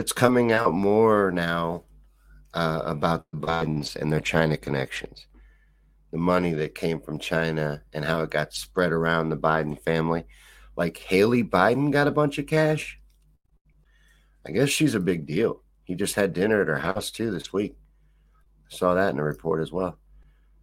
It's 0.00 0.14
coming 0.14 0.50
out 0.50 0.72
more 0.72 1.30
now 1.30 1.82
uh, 2.54 2.80
about 2.86 3.26
the 3.32 3.38
Bidens 3.38 3.96
and 3.96 4.10
their 4.10 4.22
China 4.22 4.56
connections, 4.56 5.26
the 6.10 6.16
money 6.16 6.54
that 6.54 6.74
came 6.74 7.02
from 7.02 7.18
China 7.18 7.82
and 7.92 8.02
how 8.02 8.22
it 8.22 8.30
got 8.30 8.54
spread 8.54 8.92
around 8.92 9.28
the 9.28 9.36
Biden 9.36 9.78
family. 9.78 10.24
Like 10.74 11.04
Hallie 11.10 11.44
Biden 11.44 11.90
got 11.92 12.06
a 12.06 12.12
bunch 12.12 12.38
of 12.38 12.46
cash. 12.46 12.98
I 14.46 14.52
guess 14.52 14.70
she's 14.70 14.94
a 14.94 15.00
big 15.00 15.26
deal. 15.26 15.60
He 15.84 15.94
just 15.94 16.14
had 16.14 16.32
dinner 16.32 16.62
at 16.62 16.68
her 16.68 16.78
house 16.78 17.10
too 17.10 17.30
this 17.30 17.52
week. 17.52 17.76
I 18.72 18.74
Saw 18.74 18.94
that 18.94 19.10
in 19.10 19.18
the 19.18 19.22
report 19.22 19.60
as 19.60 19.70
well. 19.70 19.98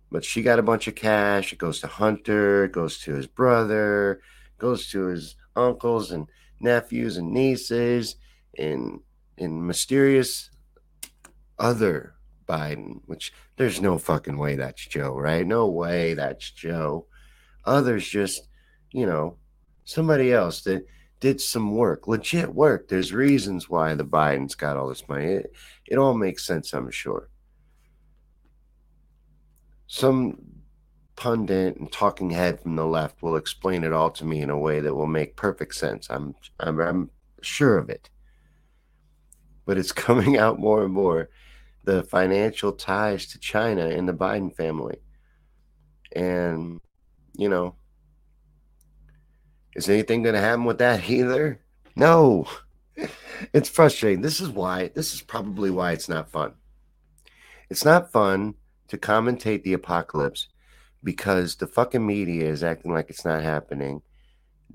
But 0.10 0.26
she 0.26 0.42
got 0.42 0.58
a 0.58 0.64
bunch 0.64 0.88
of 0.88 0.96
cash. 0.96 1.54
It 1.54 1.60
goes 1.60 1.80
to 1.82 1.88
Hunter, 1.88 2.64
it 2.64 2.72
goes 2.72 2.98
to 3.02 3.14
his 3.14 3.28
brother, 3.28 4.20
goes 4.58 4.90
to 4.90 5.06
his 5.06 5.36
uncles 5.56 6.12
and 6.12 6.26
nephews 6.60 7.18
and 7.18 7.32
nieces, 7.32 8.16
and 8.58 9.02
in 9.38 9.66
mysterious 9.66 10.50
other 11.60 12.16
Biden, 12.48 13.02
which 13.06 13.34
there's 13.58 13.82
no 13.82 13.98
fucking 13.98 14.38
way 14.38 14.56
that's 14.56 14.86
Joe, 14.86 15.16
right? 15.16 15.46
No 15.46 15.68
way 15.68 16.14
that's 16.14 16.52
Joe. 16.52 17.08
Others 17.66 18.08
just, 18.08 18.48
you 18.92 19.06
know, 19.06 19.38
somebody 19.84 20.32
else 20.32 20.62
that 20.62 20.86
did 21.20 21.42
some 21.42 21.76
work, 21.76 22.08
legit 22.08 22.54
work. 22.54 22.88
There's 22.88 23.12
reasons 23.12 23.70
why 23.70 23.96
the 23.96 24.06
Bidens 24.06 24.58
got 24.58 24.78
all 24.78 24.88
this 24.88 25.08
money. 25.10 25.26
It, 25.26 25.52
it 25.88 25.98
all 25.98 26.14
makes 26.14 26.46
sense, 26.46 26.74
I'm 26.74 26.92
sure. 26.92 27.30
Some 29.88 30.38
pundit 31.16 31.78
and 31.78 31.92
talking 31.92 32.30
head 32.30 32.62
from 32.62 32.76
the 32.76 32.86
left 32.86 33.24
will 33.24 33.36
explain 33.36 33.84
it 33.84 33.92
all 33.92 34.12
to 34.12 34.26
me 34.26 34.42
in 34.42 34.50
a 34.50 34.58
way 34.58 34.80
that 34.80 34.94
will 34.94 35.08
make 35.08 35.36
perfect 35.36 35.76
sense. 35.76 36.08
I'm 36.10 36.36
I'm, 36.60 36.80
I'm 36.80 37.10
sure 37.42 37.78
of 37.78 37.90
it. 37.90 38.10
But 39.68 39.78
it's 39.78 39.92
coming 40.08 40.38
out 40.38 40.60
more 40.60 40.84
and 40.84 40.94
more 40.94 41.30
the 41.84 42.02
financial 42.04 42.72
ties 42.72 43.28
to 43.28 43.40
China 43.40 43.88
and 43.88 44.10
the 44.10 44.14
Biden 44.14 44.54
family. 44.56 44.98
And 46.16 46.82
you 47.38 47.48
know, 47.50 47.76
is 49.76 49.88
anything 49.88 50.24
going 50.24 50.34
to 50.34 50.42
happen 50.42 50.66
with 50.66 50.80
that 50.80 51.08
either? 51.10 51.62
No. 51.96 52.48
It's 53.54 53.70
frustrating. 53.70 54.24
This 54.24 54.42
is 54.42 54.50
why, 54.50 54.90
this 54.96 55.14
is 55.14 55.22
probably 55.22 55.70
why 55.70 55.92
it's 55.92 56.10
not 56.10 56.32
fun. 56.32 56.54
It's 57.70 57.86
not 57.86 58.12
fun 58.12 58.56
to 58.88 58.98
commentate 58.98 59.62
the 59.62 59.74
apocalypse 59.74 60.48
because 61.04 61.56
the 61.56 61.68
fucking 61.68 62.04
media 62.04 62.50
is 62.50 62.64
acting 62.64 62.92
like 62.92 63.12
it's 63.12 63.26
not 63.26 63.44
happening, 63.44 64.02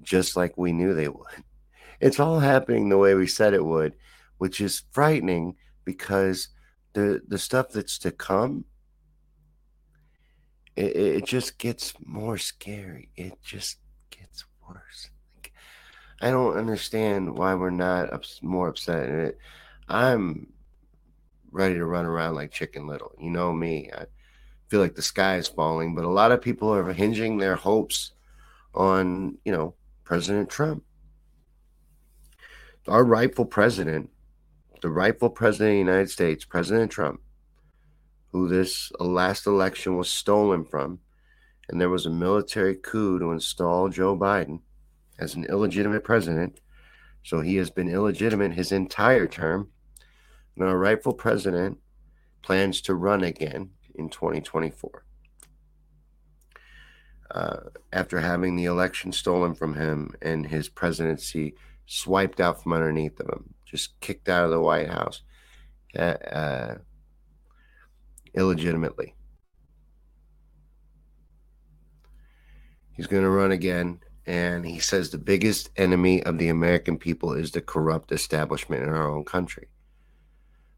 just 0.01 0.37
like 0.37 0.57
we 0.57 0.73
knew 0.73 0.95
they 0.95 1.09
would. 1.09 1.43
It's 2.01 2.21
all 2.21 2.39
happening 2.39 2.89
the 2.89 2.99
way 2.99 3.15
we 3.15 3.27
said 3.27 3.53
it 3.53 3.65
would, 3.65 3.95
which 4.43 4.61
is 4.61 4.83
frightening 4.91 5.55
because 5.85 6.49
the 6.95 7.23
the 7.29 7.39
stuff 7.39 7.69
that's 7.71 7.97
to 7.97 8.11
come 8.11 8.65
it, 10.75 10.97
it 10.97 11.25
just 11.25 11.59
gets 11.59 11.95
more 12.05 12.39
scary. 12.39 13.09
It 13.17 13.39
just 13.41 13.79
gets 14.11 14.45
worse. 14.69 15.11
Like, 15.37 15.53
I 16.21 16.31
don't 16.33 16.57
understand 16.57 17.39
why 17.39 17.55
we're 17.55 17.71
not 17.71 18.13
ups, 18.13 18.41
more 18.43 18.67
upset. 18.67 19.09
It, 19.09 19.39
I'm 19.89 20.49
ready 21.53 21.75
to 21.75 21.85
run 21.85 22.07
around 22.07 22.35
like 22.35 22.51
Chicken 22.51 22.89
Little. 22.89 23.13
You 23.21 23.31
know 23.31 23.53
me. 23.53 23.91
I 23.97 24.07
feel 24.67 24.81
like 24.81 24.97
the 24.97 25.03
sky 25.03 25.37
is 25.37 25.47
falling, 25.47 25.95
but 25.95 26.05
a 26.05 26.09
lot 26.09 26.33
of 26.33 26.43
people 26.43 26.75
are 26.75 26.93
hinging 26.93 27.39
their 27.39 27.55
hopes 27.55 28.11
on, 28.75 29.39
you 29.45 29.53
know, 29.53 29.75
President 30.03 30.49
Trump. 30.49 30.83
Our 32.89 33.05
rightful 33.05 33.45
president, 33.45 34.11
the 34.83 34.91
rightful 34.91 35.31
president 35.31 35.71
of 35.71 35.75
the 35.75 35.93
United 35.93 36.11
States, 36.11 36.45
President 36.45 36.91
Trump, 36.91 37.21
who 38.33 38.49
this 38.49 38.91
last 38.99 39.47
election 39.47 39.97
was 39.97 40.11
stolen 40.11 40.65
from, 40.65 40.99
and 41.69 41.81
there 41.81 41.89
was 41.89 42.05
a 42.05 42.11
military 42.11 42.75
coup 42.75 43.19
to 43.21 43.31
install 43.31 43.89
Joe 43.89 44.19
Biden 44.19 44.61
as 45.19 45.35
an 45.35 45.45
illegitimate 45.45 46.03
president. 46.03 46.61
So 47.23 47.41
he 47.41 47.57
has 47.57 47.71
been 47.71 47.89
illegitimate 47.89 48.55
his 48.55 48.73
entire 48.73 49.29
term. 49.29 49.69
Our 50.61 50.77
rightful 50.77 51.15
president 51.15 51.79
plans 52.43 52.81
to 52.83 52.95
run 52.95 53.23
again 53.23 53.71
in 53.95 54.11
2024. 54.11 55.05
Uh, 57.31 57.57
after 57.93 58.21
having 58.21 58.57
the 58.57 58.67
election 58.67 59.13
stolen 59.13 59.55
from 59.55 59.75
him 59.75 60.15
and 60.21 60.47
his 60.47 60.69
presidency 60.69 61.55
swiped 61.87 62.41
out 62.41 62.63
from 62.63 62.75
underneath 62.75 63.19
of 63.21 63.29
him, 63.29 63.55
just 63.73 63.99
kicked 63.99 64.29
out 64.29 64.45
of 64.45 64.51
the 64.51 64.61
White 64.61 64.89
House. 64.89 65.23
Uh, 65.99 66.03
uh, 66.03 66.75
illegitimately. 68.35 69.15
He's 72.95 73.07
going 73.07 73.25
to 73.25 73.31
run 73.31 73.53
again. 73.53 74.01
And 74.25 74.65
he 74.65 74.79
says 74.79 75.11
the 75.11 75.19
biggest 75.19 75.71
enemy 75.77 76.23
of 76.23 76.39
the 76.39 76.49
American 76.49 76.97
people 76.97 77.33
is 77.33 77.51
the 77.51 77.61
corrupt 77.61 78.13
establishment 78.13 78.85
in 78.85 78.89
our 78.89 79.11
own 79.11 79.25
country. 79.25 79.69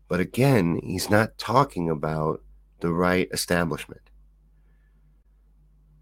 But 0.08 0.20
again, 0.20 0.80
he's 0.82 1.10
not 1.10 1.36
talking 1.36 1.90
about 1.90 2.42
the 2.80 2.92
right 2.92 3.28
establishment. 3.32 4.00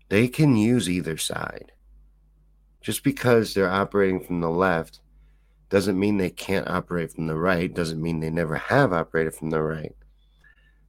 They 0.09 0.29
can 0.29 0.57
use 0.57 0.89
either 0.89 1.17
side. 1.17 1.73
Just 2.81 3.03
because 3.03 3.55
they're 3.55 3.71
operating 3.71 4.25
from 4.25 4.41
the 4.41 4.51
left 4.51 5.01
doesn't 5.73 5.99
mean 5.99 6.19
they 6.19 6.29
can't 6.29 6.69
operate 6.69 7.11
from 7.13 7.27
the 7.27 7.35
right, 7.35 7.73
doesn't 7.73 8.03
mean 8.03 8.21
they 8.21 8.29
never 8.29 8.57
have 8.57 8.93
operated 8.93 9.35
from 9.35 9.49
the 9.49 9.63
right. 9.63 9.97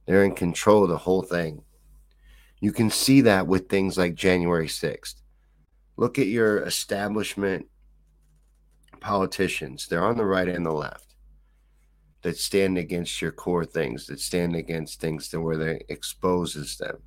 They're 0.04 0.24
in 0.24 0.34
control 0.34 0.84
of 0.84 0.90
the 0.90 0.98
whole 0.98 1.22
thing. 1.22 1.62
You 2.60 2.70
can 2.70 2.90
see 2.90 3.22
that 3.22 3.46
with 3.46 3.70
things 3.70 3.96
like 3.96 4.14
January 4.14 4.66
6th. 4.66 5.14
Look 5.96 6.18
at 6.18 6.26
your 6.26 6.58
establishment 6.64 7.66
politicians. 9.00 9.86
They're 9.88 10.04
on 10.04 10.18
the 10.18 10.26
right 10.26 10.48
and 10.48 10.66
the 10.66 10.70
left 10.70 11.14
that 12.20 12.36
stand 12.36 12.76
against 12.76 13.22
your 13.22 13.32
core 13.32 13.64
things, 13.64 14.04
that 14.08 14.20
stand 14.20 14.54
against 14.54 15.00
things 15.00 15.30
that 15.30 15.40
where 15.40 15.56
they 15.56 15.80
exposes 15.88 16.76
them. 16.76 16.98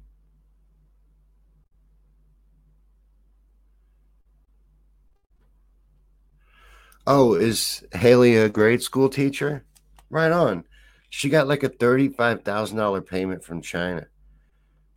Oh, 7.09 7.35
is 7.35 7.85
Hallie 7.95 8.35
a 8.35 8.49
grade 8.49 8.81
school 8.81 9.07
teacher? 9.07 9.63
Right 10.09 10.29
on. 10.29 10.65
She 11.09 11.29
got 11.29 11.47
like 11.47 11.63
a 11.63 11.69
$35,000 11.69 13.07
payment 13.07 13.45
from 13.45 13.61
China. 13.61 14.07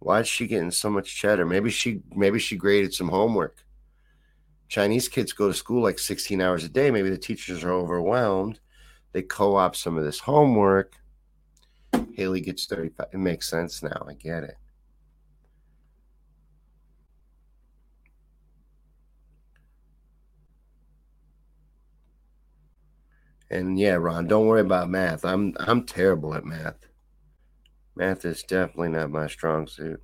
Why 0.01 0.19
is 0.19 0.27
she 0.27 0.49
getting 0.49 0.73
so 0.73 0.91
much 0.91 1.15
cheddar? 1.15 1.47
Maybe 1.47 1.71
she 1.71 2.03
maybe 2.11 2.41
she 2.41 2.57
graded 2.57 2.93
some 2.93 3.11
homework. 3.11 3.65
Chinese 4.67 5.07
kids 5.07 5.33
go 5.33 5.47
to 5.47 5.55
school 5.55 5.85
like 5.85 6.01
16 6.01 6.41
hours 6.41 6.65
a 6.65 6.69
day. 6.69 6.91
Maybe 6.91 7.11
the 7.11 7.17
teachers 7.17 7.63
are 7.63 7.71
overwhelmed. 7.71 8.59
They 9.13 9.23
co-op 9.23 9.77
some 9.77 9.97
of 9.97 10.03
this 10.03 10.19
homework. 10.19 10.97
Hallie 12.19 12.41
gets 12.41 12.67
35. 12.67 13.07
It 13.13 13.19
makes 13.19 13.49
sense 13.49 13.85
now. 13.85 14.05
I 14.09 14.15
get 14.15 14.43
it. 14.43 14.57
And 23.51 23.79
yeah, 23.79 23.95
Ron, 23.95 24.27
don't 24.27 24.47
worry 24.47 24.61
about 24.61 24.91
math. 24.91 25.25
I'm 25.25 25.55
I'm 25.59 25.85
terrible 25.85 26.35
at 26.35 26.45
math. 26.45 26.87
Math 27.97 28.25
is 28.25 28.43
definitely 28.43 28.91
not 28.91 29.11
my 29.11 29.27
strong 29.27 29.67
suit. 29.67 30.01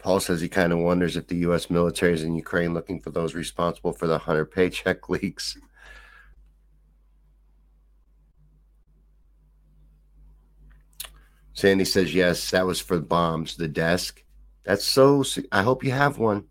Paul 0.00 0.18
says 0.18 0.40
he 0.40 0.48
kind 0.48 0.72
of 0.72 0.80
wonders 0.80 1.16
if 1.16 1.28
the 1.28 1.36
U.S. 1.36 1.70
military 1.70 2.12
is 2.12 2.24
in 2.24 2.34
Ukraine 2.34 2.74
looking 2.74 3.00
for 3.00 3.10
those 3.10 3.36
responsible 3.36 3.92
for 3.92 4.08
the 4.08 4.18
Hunter 4.18 4.44
paycheck 4.44 5.08
leaks. 5.08 5.56
Sandy 11.54 11.84
says, 11.84 12.12
yes, 12.12 12.50
that 12.50 12.66
was 12.66 12.80
for 12.80 12.96
the 12.96 13.04
bombs, 13.04 13.56
the 13.56 13.68
desk. 13.68 14.24
That's 14.64 14.84
so, 14.84 15.22
I 15.52 15.62
hope 15.62 15.84
you 15.84 15.92
have 15.92 16.18
one. 16.18 16.46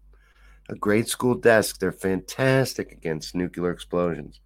A 0.69 0.76
grade 0.76 1.09
school 1.09 1.36
desk. 1.36 1.80
They're 1.80 1.91
fantastic 1.91 2.93
against 2.93 3.36
nuclear 3.36 3.72
explosions. 3.72 4.39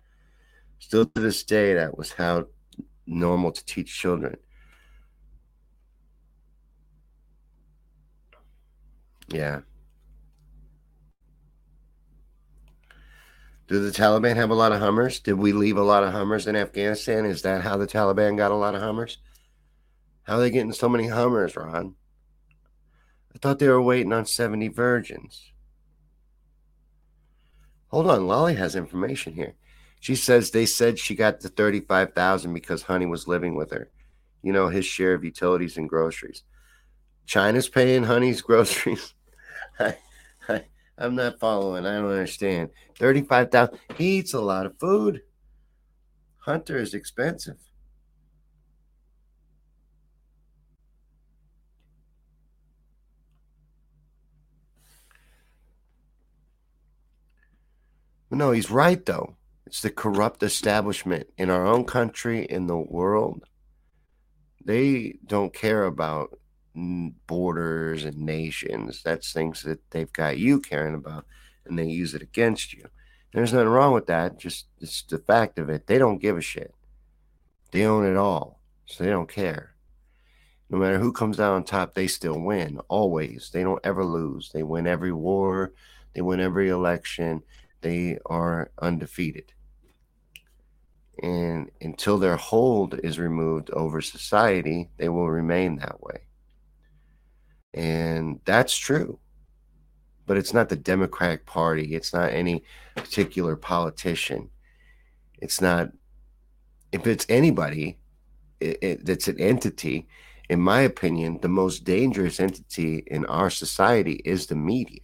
Still 0.86 1.08
to 1.08 1.20
this 1.20 1.42
day, 1.42 1.74
that 1.74 1.98
was 1.98 2.12
how 2.12 2.46
normal 3.08 3.52
to 3.52 3.66
teach 3.66 3.92
children. 3.92 4.38
Yeah. 9.30 9.62
Do 13.68 13.80
the 13.80 13.90
Taliban 13.90 14.36
have 14.36 14.52
a 14.52 14.54
lot 14.54 14.74
of 14.74 14.80
Hummers? 14.80 15.20
Did 15.20 15.40
we 15.40 15.54
leave 15.54 15.78
a 15.78 15.82
lot 15.82 16.04
of 16.04 16.14
Hummers 16.14 16.46
in 16.46 16.56
Afghanistan? 16.56 17.26
Is 17.26 17.42
that 17.42 17.64
how 17.64 17.78
the 17.78 17.88
Taliban 17.88 18.38
got 18.38 18.52
a 18.52 18.56
lot 18.56 18.76
of 18.76 18.82
Hummers? 18.82 19.18
How 20.22 20.36
are 20.36 20.42
they 20.42 20.52
getting 20.52 20.72
so 20.72 20.88
many 20.88 21.08
Hummers, 21.08 21.56
Ron? 21.56 21.96
I 23.34 23.40
thought 23.40 23.58
they 23.58 23.70
were 23.70 23.82
waiting 23.82 24.14
on 24.14 24.28
70 24.28 24.68
virgins. 24.68 25.52
Hold 27.88 28.08
on, 28.08 28.28
Lolly 28.28 28.54
has 28.54 28.76
information 28.76 29.34
here. 29.34 29.56
She 30.06 30.14
says 30.14 30.52
they 30.52 30.68
said 30.68 31.00
she 31.00 31.16
got 31.16 31.40
the 31.40 31.50
35,000 31.50 32.54
because 32.54 32.84
Hunter 32.84 33.08
was 33.08 33.28
living 33.28 33.56
with 33.56 33.72
her. 33.72 33.90
You 34.44 34.54
know, 34.54 34.68
his 34.68 34.86
share 34.86 35.16
of 35.16 35.24
utilities 35.24 35.78
and 35.78 35.90
groceries. 35.90 36.44
China's 37.26 37.68
paying 37.68 38.04
Hunter's 38.04 38.40
groceries. 38.44 39.16
I, 39.80 39.98
I, 40.48 40.66
I'm 41.00 41.16
not 41.16 41.40
following. 41.40 41.88
I 41.88 41.96
don't 41.96 42.12
understand. 42.12 42.70
35,000. 43.00 43.80
He 43.98 44.20
eats 44.20 44.36
a 44.36 44.40
lot 44.40 44.68
of 44.68 44.78
food. 44.78 45.24
Hunter 46.38 46.78
is 46.78 46.94
expensive. 46.94 47.58
No, 58.30 58.52
he's 58.52 58.70
right, 58.70 59.04
though. 59.04 59.36
It's 59.66 59.82
the 59.82 59.90
corrupt 59.90 60.44
establishment 60.44 61.28
in 61.38 61.50
our 61.50 61.66
own 61.66 61.86
country, 61.86 62.46
in 62.46 62.68
the 62.68 62.78
world. 62.78 63.46
They 64.64 65.18
don't 65.26 65.54
care 65.54 65.86
about 65.86 66.38
borders 66.76 68.04
and 68.06 68.18
nations. 68.18 69.02
That's 69.04 69.32
things 69.32 69.64
that 69.64 69.80
they've 69.92 70.12
got 70.12 70.38
you 70.38 70.60
caring 70.60 70.96
about, 70.96 71.26
and 71.66 71.80
they 71.80 71.86
use 71.86 72.14
it 72.14 72.22
against 72.22 72.74
you. 72.74 72.86
There's 73.34 73.54
nothing 73.54 73.70
wrong 73.70 73.94
with 73.94 74.08
that. 74.08 74.38
Just 74.38 74.68
it's 74.80 75.02
the 75.04 75.18
fact 75.18 75.60
of 75.60 75.70
it. 75.70 75.88
They 75.88 75.98
don't 75.98 76.22
give 76.22 76.38
a 76.38 76.42
shit. 76.42 76.74
They 77.72 77.86
own 77.86 78.06
it 78.06 78.18
all, 78.18 78.62
so 78.86 79.04
they 79.04 79.10
don't 79.10 79.30
care. 79.30 79.76
No 80.70 80.78
matter 80.78 81.00
who 81.00 81.12
comes 81.12 81.40
out 81.40 81.54
on 81.54 81.64
top, 81.64 81.94
they 81.94 82.08
still 82.08 82.40
win. 82.40 82.80
Always. 82.88 83.52
They 83.54 83.64
don't 83.64 83.86
ever 83.86 84.04
lose. 84.04 84.52
They 84.54 84.64
win 84.64 84.88
every 84.88 85.12
war. 85.12 85.74
They 86.14 86.22
win 86.22 86.40
every 86.40 86.70
election. 86.70 87.44
They 87.82 88.18
are 88.26 88.72
undefeated. 88.80 89.54
And 91.24 91.72
until 91.82 92.18
their 92.18 92.36
hold 92.36 93.00
is 93.04 93.20
removed 93.20 93.70
over 93.72 94.02
society, 94.02 94.90
they 94.98 95.10
will 95.10 95.30
remain 95.30 95.78
that 95.78 96.02
way. 96.02 96.22
And 97.74 98.40
that's 98.46 98.76
true. 98.76 99.20
But 100.26 100.38
it's 100.38 100.54
not 100.54 100.70
the 100.70 100.76
Democratic 100.76 101.46
Party. 101.46 101.96
It's 101.96 102.14
not 102.14 102.32
any 102.32 102.64
particular 102.96 103.56
politician. 103.56 104.50
It's 105.42 105.62
not, 105.62 105.90
if 106.92 107.06
it's 107.06 107.26
anybody 107.30 108.00
it, 108.60 108.80
it, 108.82 109.06
that's 109.06 109.28
an 109.28 109.40
entity, 109.40 110.08
in 110.50 110.60
my 110.60 110.82
opinion, 110.82 111.40
the 111.42 111.50
most 111.50 111.84
dangerous 111.84 112.40
entity 112.40 113.04
in 113.08 113.26
our 113.26 113.50
society 113.50 114.22
is 114.26 114.48
the 114.48 114.56
media. 114.56 115.02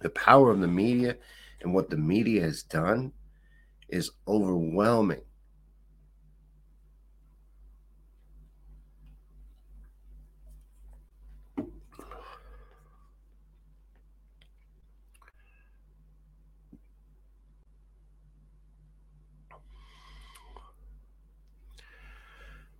The 0.00 0.10
power 0.10 0.50
of 0.50 0.60
the 0.60 0.68
media 0.68 1.16
and 1.62 1.74
what 1.74 1.90
the 1.90 1.96
media 1.96 2.42
has 2.42 2.62
done 2.62 3.12
is 3.92 4.10
overwhelming. 4.26 5.22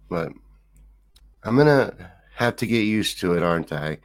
But 0.09 0.33
I'm 1.45 1.55
going 1.55 1.69
to 1.69 2.11
have 2.35 2.57
to 2.57 2.67
get 2.67 2.81
used 2.81 3.21
to 3.21 3.35
it, 3.35 3.43
aren't 3.45 3.73
I? 3.73 3.99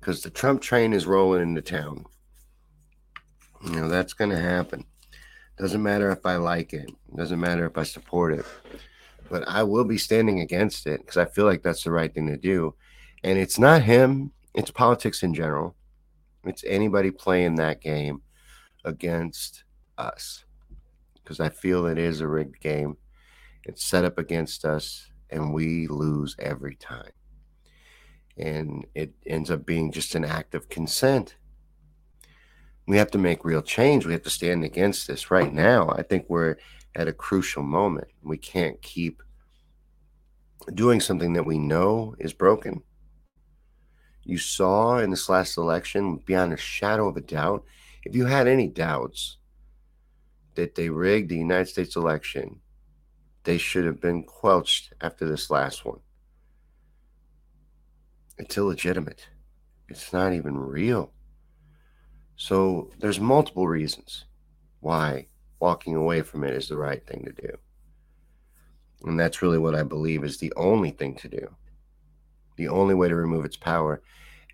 Because 0.00 0.22
the 0.22 0.30
Trump 0.30 0.62
train 0.62 0.94
is 0.94 1.06
rolling 1.06 1.42
into 1.42 1.60
town. 1.60 2.06
You 3.64 3.72
know, 3.72 3.88
that's 3.88 4.14
going 4.14 4.30
to 4.30 4.40
happen. 4.40 4.86
Doesn't 5.60 5.82
matter 5.82 6.10
if 6.10 6.24
I 6.24 6.36
like 6.36 6.72
it, 6.72 6.90
doesn't 7.14 7.38
matter 7.38 7.66
if 7.66 7.76
I 7.76 7.82
support 7.82 8.32
it, 8.32 8.46
but 9.28 9.46
I 9.46 9.62
will 9.62 9.84
be 9.84 9.98
standing 9.98 10.40
against 10.40 10.86
it 10.86 11.00
because 11.00 11.18
I 11.18 11.26
feel 11.26 11.44
like 11.44 11.62
that's 11.62 11.84
the 11.84 11.90
right 11.90 12.12
thing 12.12 12.28
to 12.28 12.38
do. 12.38 12.74
And 13.22 13.38
it's 13.38 13.58
not 13.58 13.82
him, 13.82 14.32
it's 14.54 14.70
politics 14.70 15.22
in 15.22 15.34
general. 15.34 15.76
It's 16.46 16.64
anybody 16.66 17.10
playing 17.10 17.56
that 17.56 17.82
game 17.82 18.22
against 18.86 19.64
us 19.98 20.46
because 21.16 21.40
I 21.40 21.50
feel 21.50 21.84
it 21.84 21.98
is 21.98 22.22
a 22.22 22.26
rigged 22.26 22.60
game. 22.60 22.96
It's 23.64 23.84
set 23.84 24.06
up 24.06 24.16
against 24.16 24.64
us, 24.64 25.10
and 25.28 25.52
we 25.52 25.88
lose 25.88 26.36
every 26.38 26.76
time. 26.76 27.12
And 28.38 28.86
it 28.94 29.12
ends 29.26 29.50
up 29.50 29.66
being 29.66 29.92
just 29.92 30.14
an 30.14 30.24
act 30.24 30.54
of 30.54 30.70
consent 30.70 31.36
we 32.90 32.96
have 32.96 33.12
to 33.12 33.18
make 33.18 33.44
real 33.44 33.62
change. 33.62 34.04
We 34.04 34.14
have 34.14 34.24
to 34.24 34.30
stand 34.30 34.64
against 34.64 35.06
this 35.06 35.30
right 35.30 35.54
now. 35.54 35.90
I 35.90 36.02
think 36.02 36.24
we're 36.28 36.56
at 36.96 37.06
a 37.06 37.12
crucial 37.12 37.62
moment. 37.62 38.08
We 38.20 38.36
can't 38.36 38.82
keep 38.82 39.22
doing 40.74 41.00
something 41.00 41.34
that 41.34 41.46
we 41.46 41.56
know 41.56 42.16
is 42.18 42.32
broken. 42.32 42.82
You 44.24 44.38
saw 44.38 44.98
in 44.98 45.10
this 45.10 45.28
last 45.28 45.56
election, 45.56 46.16
beyond 46.26 46.52
a 46.52 46.56
shadow 46.56 47.06
of 47.06 47.16
a 47.16 47.20
doubt, 47.20 47.62
if 48.04 48.16
you 48.16 48.26
had 48.26 48.48
any 48.48 48.66
doubts 48.66 49.36
that 50.56 50.74
they 50.74 50.88
rigged 50.88 51.30
the 51.30 51.38
United 51.38 51.68
States 51.68 51.94
election, 51.94 52.58
they 53.44 53.56
should 53.56 53.84
have 53.84 54.00
been 54.00 54.24
quelched 54.24 54.94
after 55.00 55.28
this 55.28 55.48
last 55.48 55.84
one. 55.84 56.00
It's 58.36 58.58
illegitimate. 58.58 59.28
It's 59.88 60.12
not 60.12 60.32
even 60.32 60.58
real. 60.58 61.12
So 62.40 62.88
there's 62.98 63.20
multiple 63.20 63.68
reasons 63.68 64.24
why 64.80 65.26
walking 65.58 65.94
away 65.94 66.22
from 66.22 66.42
it 66.42 66.54
is 66.54 66.68
the 66.68 66.78
right 66.78 67.06
thing 67.06 67.22
to 67.26 67.32
do. 67.32 67.54
And 69.04 69.20
that's 69.20 69.42
really 69.42 69.58
what 69.58 69.74
I 69.74 69.82
believe 69.82 70.24
is 70.24 70.38
the 70.38 70.54
only 70.56 70.90
thing 70.90 71.16
to 71.16 71.28
do. 71.28 71.54
The 72.56 72.68
only 72.68 72.94
way 72.94 73.10
to 73.10 73.14
remove 73.14 73.44
its 73.44 73.58
power. 73.58 74.00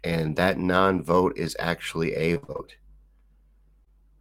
And 0.03 0.35
that 0.35 0.59
non 0.59 1.05
vote 1.05 1.39
is 1.39 1.57
actually 1.61 2.13
a 2.15 2.39
vote 2.39 2.75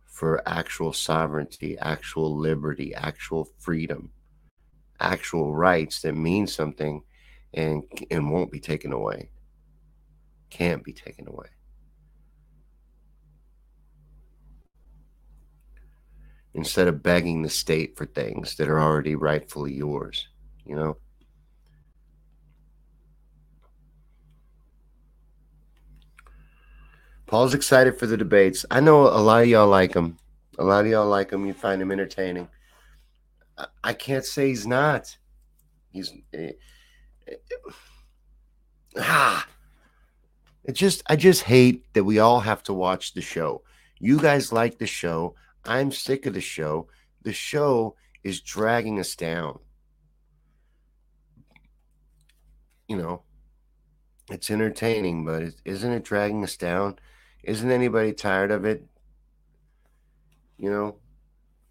for 0.06 0.48
actual 0.48 0.94
sovereignty, 0.94 1.76
actual 1.80 2.38
liberty, 2.38 2.94
actual 2.94 3.50
freedom, 3.58 4.12
actual 5.00 5.56
rights 5.56 6.04
that 6.04 6.14
mean 6.14 6.46
something 6.46 7.02
and, 7.56 7.82
and 8.12 8.32
won't 8.32 8.52
be 8.52 8.60
taken 8.60 8.94
away. 8.94 9.32
Can't 10.52 10.84
be 10.84 10.94
taken 10.94 11.28
away. 11.28 11.48
Instead 16.56 16.88
of 16.88 17.04
begging 17.04 17.42
the 17.42 17.50
state 17.50 17.96
for 17.98 18.06
things 18.06 18.56
that 18.56 18.70
are 18.70 18.80
already 18.80 19.14
rightfully 19.16 19.74
yours, 19.74 20.30
you 20.66 20.76
know? 20.76 20.98
Paul's 27.28 27.54
excited 27.54 28.00
for 28.00 28.08
the 28.08 28.16
debates. 28.18 28.66
I 28.72 28.80
know 28.80 29.02
a 29.02 29.20
lot 29.20 29.44
of 29.44 29.50
y'all 29.50 29.68
like 29.68 29.94
him. 29.94 30.18
A 30.58 30.64
lot 30.64 30.86
of 30.86 30.92
y'all 30.92 31.08
like 31.08 31.32
him. 31.32 31.46
You 31.46 31.54
find 31.54 31.82
him 31.82 31.92
entertaining. 31.92 32.48
I 33.84 33.94
can't 33.94 34.24
say 34.24 34.48
he's 34.50 34.66
not. 34.66 35.18
He's 35.92 36.14
eh, 36.34 36.52
eh, 37.28 37.36
ah. 39.00 39.48
It 40.64 40.74
just 40.74 41.04
I 41.08 41.16
just 41.16 41.44
hate 41.44 41.94
that 41.94 42.04
we 42.04 42.20
all 42.20 42.40
have 42.40 42.64
to 42.64 42.74
watch 42.74 43.14
the 43.14 43.22
show. 43.22 43.64
You 44.00 44.20
guys 44.20 44.52
like 44.52 44.78
the 44.78 44.88
show. 44.88 45.36
I'm 45.66 45.92
sick 45.92 46.26
of 46.26 46.34
the 46.34 46.42
show. 46.42 46.88
The 47.24 47.34
show 47.34 47.96
is 48.24 48.42
dragging 48.42 49.00
us 49.00 49.16
down. 49.16 49.60
You 52.88 52.98
know, 52.98 53.24
it's 54.30 54.52
entertaining, 54.52 55.26
but 55.26 55.44
isn't 55.64 55.92
it 55.92 56.04
dragging 56.04 56.44
us 56.44 56.56
down? 56.56 57.00
Isn't 57.44 57.72
anybody 57.72 58.14
tired 58.14 58.52
of 58.52 58.66
it? 58.66 58.86
You 60.58 60.70
know, 60.70 60.96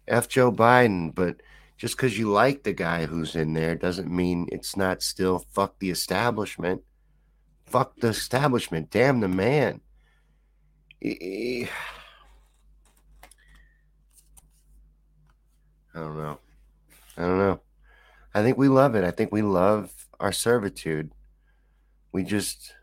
F 0.07 0.27
Joe 0.27 0.51
Biden, 0.51 1.13
but 1.13 1.37
just 1.77 1.97
because 1.97 2.17
you 2.17 2.31
like 2.31 2.63
the 2.63 2.73
guy 2.73 3.05
who's 3.05 3.35
in 3.35 3.53
there 3.53 3.75
doesn't 3.75 4.09
mean 4.09 4.47
it's 4.51 4.77
not 4.77 5.01
still 5.01 5.39
fuck 5.51 5.79
the 5.79 5.89
establishment. 5.89 6.81
Fuck 7.65 7.97
the 7.97 8.09
establishment. 8.09 8.89
Damn 8.89 9.19
the 9.19 9.27
man. 9.27 9.81
I 15.95 15.99
don't 15.99 16.17
know. 16.17 16.39
I 17.17 17.21
don't 17.21 17.37
know. 17.37 17.61
I 18.33 18.41
think 18.41 18.57
we 18.57 18.67
love 18.67 18.95
it. 18.95 19.05
I 19.05 19.11
think 19.11 19.31
we 19.31 19.41
love 19.41 19.93
our 20.19 20.33
servitude. 20.33 21.11
We 22.11 22.23
just 22.23 22.73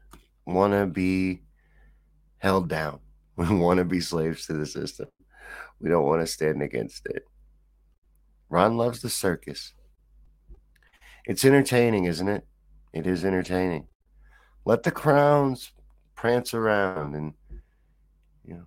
want 0.47 0.73
to 0.73 0.87
be 0.87 1.43
held 2.39 2.69
down. 2.69 3.01
We 3.35 3.49
want 3.49 3.79
to 3.79 3.87
be 3.87 4.01
slaves 4.01 4.47
to 4.47 4.53
the 4.53 4.67
system. 4.67 5.09
We 5.81 5.89
don't 5.89 6.05
want 6.05 6.21
to 6.21 6.27
stand 6.27 6.63
against 6.63 7.07
it. 7.07 7.25
Ron 8.51 8.77
loves 8.77 9.01
the 9.01 9.09
circus. 9.09 9.73
It's 11.25 11.43
entertaining, 11.43 12.05
isn't 12.05 12.29
it? 12.29 12.47
It 12.93 13.07
is 13.07 13.25
entertaining. 13.25 13.89
Let 14.67 14.83
the 14.83 14.91
crowns 14.91 15.73
prance 16.15 16.53
around 16.53 17.15
and, 17.15 17.33
you 18.45 18.55
know, 18.55 18.67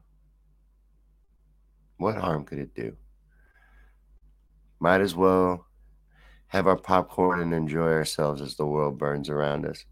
what 1.98 2.16
harm 2.16 2.43
could 2.43 2.58
it 2.58 2.74
do? 2.74 2.98
Might 4.80 5.01
as 5.01 5.15
well 5.15 5.65
have 6.47 6.67
our 6.67 6.78
popcorn 6.78 7.41
and 7.41 7.53
enjoy 7.53 7.91
ourselves 7.91 8.41
as 8.41 8.55
the 8.55 8.65
world 8.65 8.97
burns 8.97 9.30
around 9.30 9.65
us. 9.65 9.86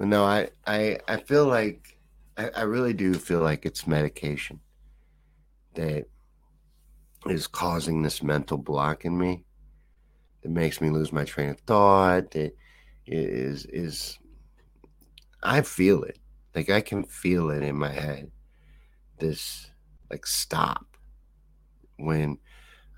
No, 0.00 0.24
I 0.24 0.50
I 0.66 0.98
I 1.08 1.16
feel 1.18 1.46
like 1.46 1.96
I, 2.36 2.50
I 2.50 2.62
really 2.62 2.92
do 2.92 3.14
feel 3.14 3.40
like 3.40 3.64
it's 3.64 3.86
medication 3.86 4.60
that 5.74 6.06
is 7.26 7.46
causing 7.46 8.02
this 8.02 8.22
mental 8.22 8.58
block 8.58 9.04
in 9.04 9.16
me 9.16 9.44
that 10.42 10.50
makes 10.50 10.80
me 10.80 10.90
lose 10.90 11.12
my 11.12 11.24
train 11.24 11.50
of 11.50 11.60
thought 11.60 12.30
that 12.32 12.52
is 13.06 13.66
is 13.66 14.18
I 15.42 15.62
feel 15.62 16.02
it. 16.04 16.18
Like 16.54 16.70
I 16.70 16.80
can 16.80 17.04
feel 17.04 17.50
it 17.50 17.62
in 17.62 17.76
my 17.76 17.90
head. 17.90 18.30
This 19.18 19.70
like 20.10 20.26
stop 20.26 20.96
when 21.96 22.38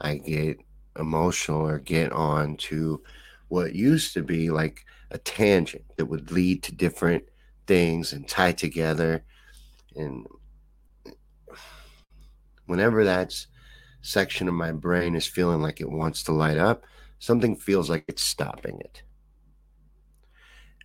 I 0.00 0.16
get 0.16 0.58
emotional 0.98 1.66
or 1.66 1.78
get 1.78 2.12
on 2.12 2.56
to 2.56 3.02
what 3.48 3.74
used 3.74 4.14
to 4.14 4.22
be 4.22 4.50
like 4.50 4.84
a 5.10 5.18
tangent 5.18 5.84
that 5.96 6.06
would 6.06 6.32
lead 6.32 6.62
to 6.64 6.74
different 6.74 7.24
things 7.66 8.12
and 8.12 8.26
tie 8.26 8.52
together. 8.52 9.24
And 9.94 10.26
whenever 12.66 13.04
that 13.04 13.34
section 14.02 14.48
of 14.48 14.54
my 14.54 14.72
brain 14.72 15.14
is 15.14 15.26
feeling 15.26 15.62
like 15.62 15.80
it 15.80 15.90
wants 15.90 16.24
to 16.24 16.32
light 16.32 16.58
up, 16.58 16.84
something 17.18 17.54
feels 17.54 17.88
like 17.88 18.04
it's 18.08 18.22
stopping 18.22 18.80
it. 18.80 19.02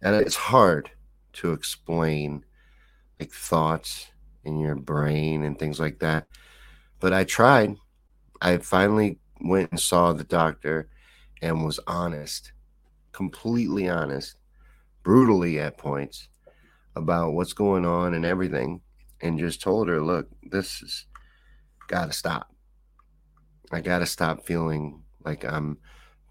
And 0.01 0.15
it's 0.15 0.35
hard 0.35 0.91
to 1.33 1.51
explain 1.51 2.43
like 3.19 3.31
thoughts 3.31 4.07
in 4.43 4.59
your 4.59 4.75
brain 4.75 5.43
and 5.43 5.57
things 5.57 5.79
like 5.79 5.99
that. 5.99 6.27
But 6.99 7.13
I 7.13 7.23
tried. 7.23 7.75
I 8.41 8.57
finally 8.57 9.19
went 9.41 9.71
and 9.71 9.79
saw 9.79 10.13
the 10.13 10.23
doctor 10.23 10.89
and 11.41 11.65
was 11.65 11.79
honest, 11.87 12.51
completely 13.11 13.89
honest, 13.89 14.35
brutally 15.03 15.59
at 15.59 15.77
points 15.77 16.27
about 16.95 17.33
what's 17.33 17.53
going 17.53 17.85
on 17.85 18.13
and 18.13 18.25
everything, 18.25 18.81
and 19.21 19.39
just 19.39 19.61
told 19.61 19.87
her, 19.87 20.01
look, 20.01 20.27
this 20.43 20.81
is 20.81 21.05
got 21.87 22.05
to 22.05 22.13
stop. 22.13 22.53
I 23.71 23.81
got 23.81 23.99
to 23.99 24.05
stop 24.05 24.45
feeling 24.45 25.03
like 25.23 25.43
I'm 25.43 25.77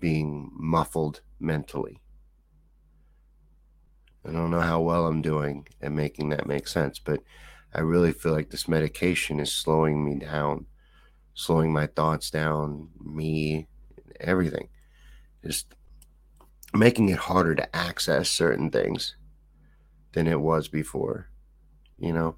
being 0.01 0.51
muffled 0.55 1.21
mentally. 1.41 2.01
I 4.29 4.33
don't 4.33 4.51
know 4.51 4.61
how 4.61 4.81
well 4.81 5.07
I'm 5.07 5.23
doing 5.23 5.67
at 5.81 5.91
making 5.91 6.29
that 6.31 6.47
make 6.47 6.69
sense, 6.69 6.99
but 6.99 7.23
I 7.75 7.81
really 7.81 8.13
feel 8.13 8.33
like 8.33 8.51
this 8.51 8.69
medication 8.69 9.41
is 9.41 9.53
slowing 9.53 10.05
me 10.05 10.19
down, 10.19 10.67
slowing 11.33 11.73
my 11.73 11.87
thoughts 11.87 12.31
down, 12.31 12.89
me, 13.03 13.69
everything. 14.21 14.69
Just 15.45 15.75
making 16.75 17.09
it 17.09 17.19
harder 17.19 17.55
to 17.55 17.77
access 17.77 18.29
certain 18.29 18.71
things 18.71 19.17
than 20.13 20.27
it 20.27 20.41
was 20.41 20.69
before. 20.69 21.31
You 21.99 22.13
know, 22.13 22.37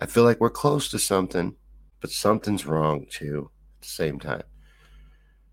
I 0.00 0.06
feel 0.06 0.24
like 0.24 0.40
we're 0.40 0.50
close 0.50 0.90
to 0.90 0.98
something, 0.98 1.54
but 2.00 2.10
something's 2.10 2.66
wrong 2.66 3.06
too 3.08 3.50
at 3.78 3.82
the 3.82 3.88
same 3.88 4.18
time. 4.18 4.42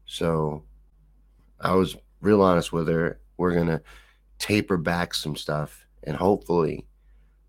So 0.08 0.64
I 1.60 1.76
was 1.76 1.96
real 2.22 2.42
honest 2.42 2.74
with 2.74 2.88
her. 2.88 3.20
We're 3.38 3.54
going 3.54 3.68
to 3.68 3.82
taper 4.40 4.78
back 4.78 5.14
some 5.14 5.36
stuff 5.36 5.86
and 6.04 6.16
hopefully 6.16 6.86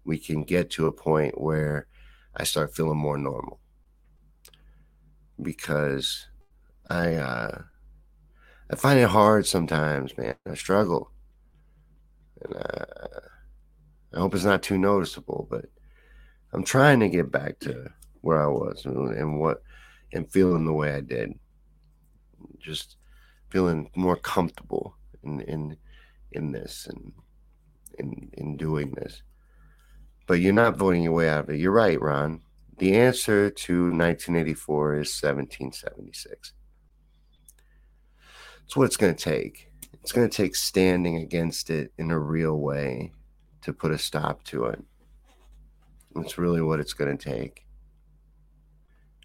we 0.04 0.18
can 0.18 0.42
get 0.42 0.70
to 0.70 0.86
a 0.86 0.92
point 0.92 1.40
where 1.40 1.86
I 2.34 2.44
start 2.44 2.74
feeling 2.74 2.98
more 2.98 3.18
normal. 3.18 3.60
Because 5.40 6.26
I 6.88 7.14
uh 7.14 7.62
I 8.70 8.76
find 8.76 8.98
it 8.98 9.08
hard 9.08 9.46
sometimes, 9.46 10.16
man. 10.18 10.34
I 10.46 10.54
struggle. 10.54 11.10
And 12.42 12.56
uh, 12.56 13.20
I 14.14 14.18
hope 14.18 14.34
it's 14.34 14.44
not 14.44 14.62
too 14.62 14.78
noticeable, 14.78 15.46
but 15.50 15.66
I'm 16.52 16.64
trying 16.64 17.00
to 17.00 17.08
get 17.08 17.30
back 17.30 17.58
to 17.60 17.90
where 18.20 18.42
I 18.42 18.46
was 18.46 18.84
and 18.84 19.38
what 19.38 19.62
and 20.12 20.30
feeling 20.30 20.64
the 20.64 20.72
way 20.72 20.94
I 20.94 21.00
did. 21.00 21.38
Just 22.58 22.96
feeling 23.50 23.90
more 23.94 24.16
comfortable 24.16 24.96
in 25.22 25.40
in 25.42 25.76
in 26.32 26.52
this 26.52 26.86
and 26.88 27.12
in 27.98 28.30
in 28.34 28.56
doing 28.56 28.92
this. 28.92 29.22
But 30.26 30.40
you're 30.40 30.52
not 30.52 30.76
voting 30.76 31.02
your 31.02 31.12
way 31.12 31.28
out 31.28 31.44
of 31.44 31.50
it. 31.50 31.58
You're 31.58 31.72
right, 31.72 32.00
Ron. 32.00 32.42
The 32.78 32.96
answer 32.96 33.50
to 33.50 33.72
1984 33.84 34.94
is 34.94 35.22
1776. 35.22 36.52
It's 38.64 38.76
what 38.76 38.84
it's 38.84 38.96
going 38.96 39.14
to 39.14 39.24
take. 39.24 39.70
It's 39.94 40.12
going 40.12 40.28
to 40.28 40.36
take 40.36 40.54
standing 40.54 41.16
against 41.16 41.70
it 41.70 41.92
in 41.98 42.10
a 42.10 42.18
real 42.18 42.58
way 42.58 43.12
to 43.62 43.72
put 43.72 43.90
a 43.90 43.98
stop 43.98 44.44
to 44.44 44.66
it. 44.66 44.82
That's 46.14 46.38
really 46.38 46.62
what 46.62 46.78
it's 46.78 46.92
going 46.92 47.16
to 47.16 47.30
take. 47.30 47.66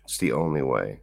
It's 0.04 0.18
the 0.18 0.32
only 0.32 0.62
way. 0.62 1.01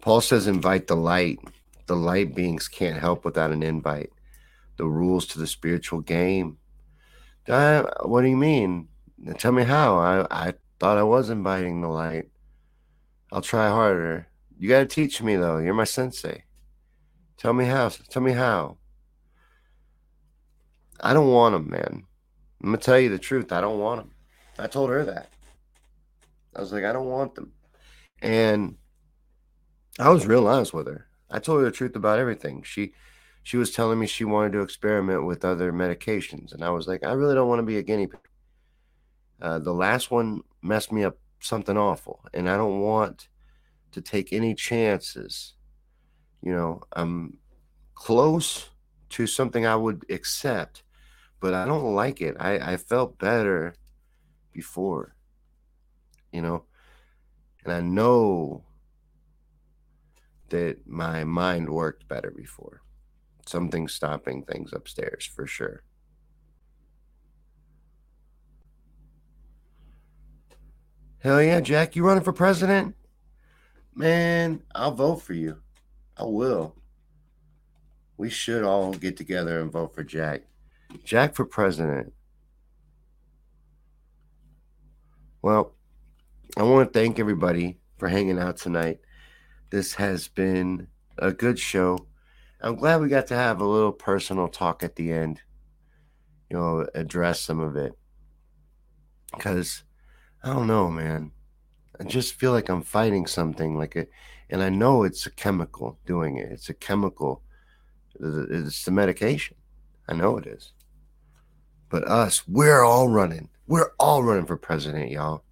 Paul 0.00 0.20
says, 0.20 0.46
invite 0.46 0.86
the 0.86 0.96
light. 0.96 1.38
The 1.86 1.96
light 1.96 2.34
beings 2.34 2.68
can't 2.68 2.98
help 2.98 3.24
without 3.24 3.52
an 3.52 3.62
invite. 3.62 4.10
The 4.76 4.86
rules 4.86 5.26
to 5.28 5.38
the 5.38 5.46
spiritual 5.46 6.00
game. 6.00 6.58
Uh, 7.48 7.84
what 8.04 8.22
do 8.22 8.28
you 8.28 8.36
mean? 8.36 8.88
Tell 9.38 9.52
me 9.52 9.64
how. 9.64 9.98
I, 9.98 10.26
I 10.30 10.54
thought 10.80 10.98
I 10.98 11.02
was 11.02 11.30
inviting 11.30 11.80
the 11.80 11.88
light. 11.88 12.30
I'll 13.32 13.42
try 13.42 13.68
harder. 13.68 14.28
You 14.58 14.68
got 14.68 14.80
to 14.80 14.86
teach 14.86 15.22
me, 15.22 15.36
though. 15.36 15.58
You're 15.58 15.74
my 15.74 15.84
sensei. 15.84 16.44
Tell 17.36 17.52
me 17.52 17.66
how. 17.66 17.88
Tell 17.88 18.22
me 18.22 18.32
how. 18.32 18.78
I 21.00 21.12
don't 21.12 21.30
want 21.30 21.52
them, 21.52 21.70
man. 21.70 22.04
I'm 22.62 22.70
going 22.70 22.78
to 22.78 22.84
tell 22.84 22.98
you 22.98 23.10
the 23.10 23.18
truth. 23.18 23.52
I 23.52 23.60
don't 23.60 23.78
want 23.78 24.00
them. 24.00 24.12
I 24.58 24.68
told 24.68 24.90
her 24.90 25.04
that. 25.04 25.28
I 26.56 26.60
was 26.60 26.72
like, 26.72 26.84
I 26.84 26.92
don't 26.92 27.08
want 27.08 27.34
them. 27.34 27.52
And 28.22 28.76
I 29.98 30.08
was 30.10 30.26
real 30.26 30.46
honest 30.46 30.72
with 30.72 30.86
her. 30.86 31.06
I 31.30 31.38
told 31.38 31.60
her 31.60 31.64
the 31.64 31.70
truth 31.70 31.96
about 31.96 32.18
everything. 32.18 32.62
She 32.62 32.94
she 33.42 33.56
was 33.58 33.72
telling 33.72 33.98
me 33.98 34.06
she 34.06 34.24
wanted 34.24 34.52
to 34.52 34.62
experiment 34.62 35.26
with 35.26 35.44
other 35.44 35.72
medications, 35.72 36.52
and 36.52 36.64
I 36.64 36.70
was 36.70 36.86
like, 36.88 37.04
I 37.04 37.12
really 37.12 37.34
don't 37.34 37.48
want 37.48 37.58
to 37.58 37.66
be 37.66 37.78
a 37.78 37.82
guinea 37.82 38.06
pig. 38.06 38.20
Uh, 39.40 39.58
the 39.58 39.74
last 39.74 40.10
one 40.10 40.40
messed 40.62 40.92
me 40.92 41.04
up 41.04 41.18
something 41.40 41.76
awful, 41.76 42.24
and 42.32 42.48
I 42.48 42.56
don't 42.56 42.80
want 42.80 43.28
to 43.92 44.00
take 44.00 44.32
any 44.32 44.54
chances. 44.54 45.54
You 46.42 46.52
know, 46.52 46.80
I'm 46.92 47.38
close 47.94 48.70
to 49.10 49.26
something 49.26 49.66
I 49.66 49.76
would 49.76 50.04
accept, 50.10 50.82
but 51.40 51.54
I 51.54 51.66
don't 51.66 51.94
like 51.94 52.20
it. 52.20 52.36
I, 52.40 52.72
I 52.72 52.76
felt 52.76 53.18
better 53.18 53.74
before, 54.52 55.14
you 56.32 56.40
know, 56.40 56.64
and 57.64 57.72
I 57.72 57.80
know 57.80 58.64
that 60.54 60.86
my 60.86 61.24
mind 61.24 61.68
worked 61.68 62.06
better 62.06 62.30
before. 62.30 62.80
Something 63.44 63.88
stopping 63.88 64.44
things 64.44 64.72
upstairs 64.72 65.26
for 65.26 65.48
sure. 65.48 65.82
Hell 71.18 71.42
yeah, 71.42 71.58
Jack, 71.58 71.96
you 71.96 72.06
running 72.06 72.22
for 72.22 72.32
president? 72.32 72.94
Man, 73.96 74.62
I'll 74.76 74.92
vote 74.92 75.22
for 75.22 75.32
you. 75.32 75.56
I 76.16 76.22
will. 76.22 76.76
We 78.16 78.30
should 78.30 78.62
all 78.62 78.92
get 78.92 79.16
together 79.16 79.60
and 79.60 79.72
vote 79.72 79.92
for 79.92 80.04
Jack. 80.04 80.42
Jack 81.02 81.34
for 81.34 81.44
president. 81.44 82.12
Well, 85.42 85.74
I 86.56 86.62
want 86.62 86.92
to 86.92 86.96
thank 86.96 87.18
everybody 87.18 87.80
for 87.98 88.08
hanging 88.08 88.38
out 88.38 88.58
tonight. 88.58 89.00
This 89.70 89.94
has 89.94 90.28
been 90.28 90.86
a 91.18 91.32
good 91.32 91.58
show. 91.58 92.06
I'm 92.60 92.76
glad 92.76 93.00
we 93.00 93.08
got 93.08 93.26
to 93.28 93.34
have 93.34 93.60
a 93.60 93.66
little 93.66 93.92
personal 93.92 94.48
talk 94.48 94.82
at 94.82 94.96
the 94.96 95.12
end, 95.12 95.40
you 96.48 96.56
know, 96.56 96.86
address 96.94 97.40
some 97.40 97.60
of 97.60 97.76
it. 97.76 97.92
Because 99.34 99.82
I 100.42 100.52
don't 100.52 100.66
know, 100.66 100.88
man. 100.88 101.32
I 102.00 102.04
just 102.04 102.34
feel 102.34 102.52
like 102.52 102.68
I'm 102.68 102.82
fighting 102.82 103.26
something 103.26 103.76
like 103.76 103.96
it, 103.96 104.10
and 104.50 104.62
I 104.62 104.68
know 104.68 105.04
it's 105.04 105.26
a 105.26 105.30
chemical 105.30 105.98
doing 106.06 106.38
it. 106.38 106.50
It's 106.50 106.68
a 106.68 106.74
chemical. 106.74 107.42
It's 108.20 108.84
the 108.84 108.90
medication. 108.90 109.56
I 110.08 110.14
know 110.14 110.36
it 110.38 110.46
is. 110.46 110.72
But 111.88 112.04
us, 112.08 112.46
we're 112.48 112.82
all 112.82 113.08
running. 113.08 113.48
We're 113.66 113.92
all 113.98 114.22
running 114.22 114.46
for 114.46 114.56
president, 114.56 115.10
y'all. 115.10 115.44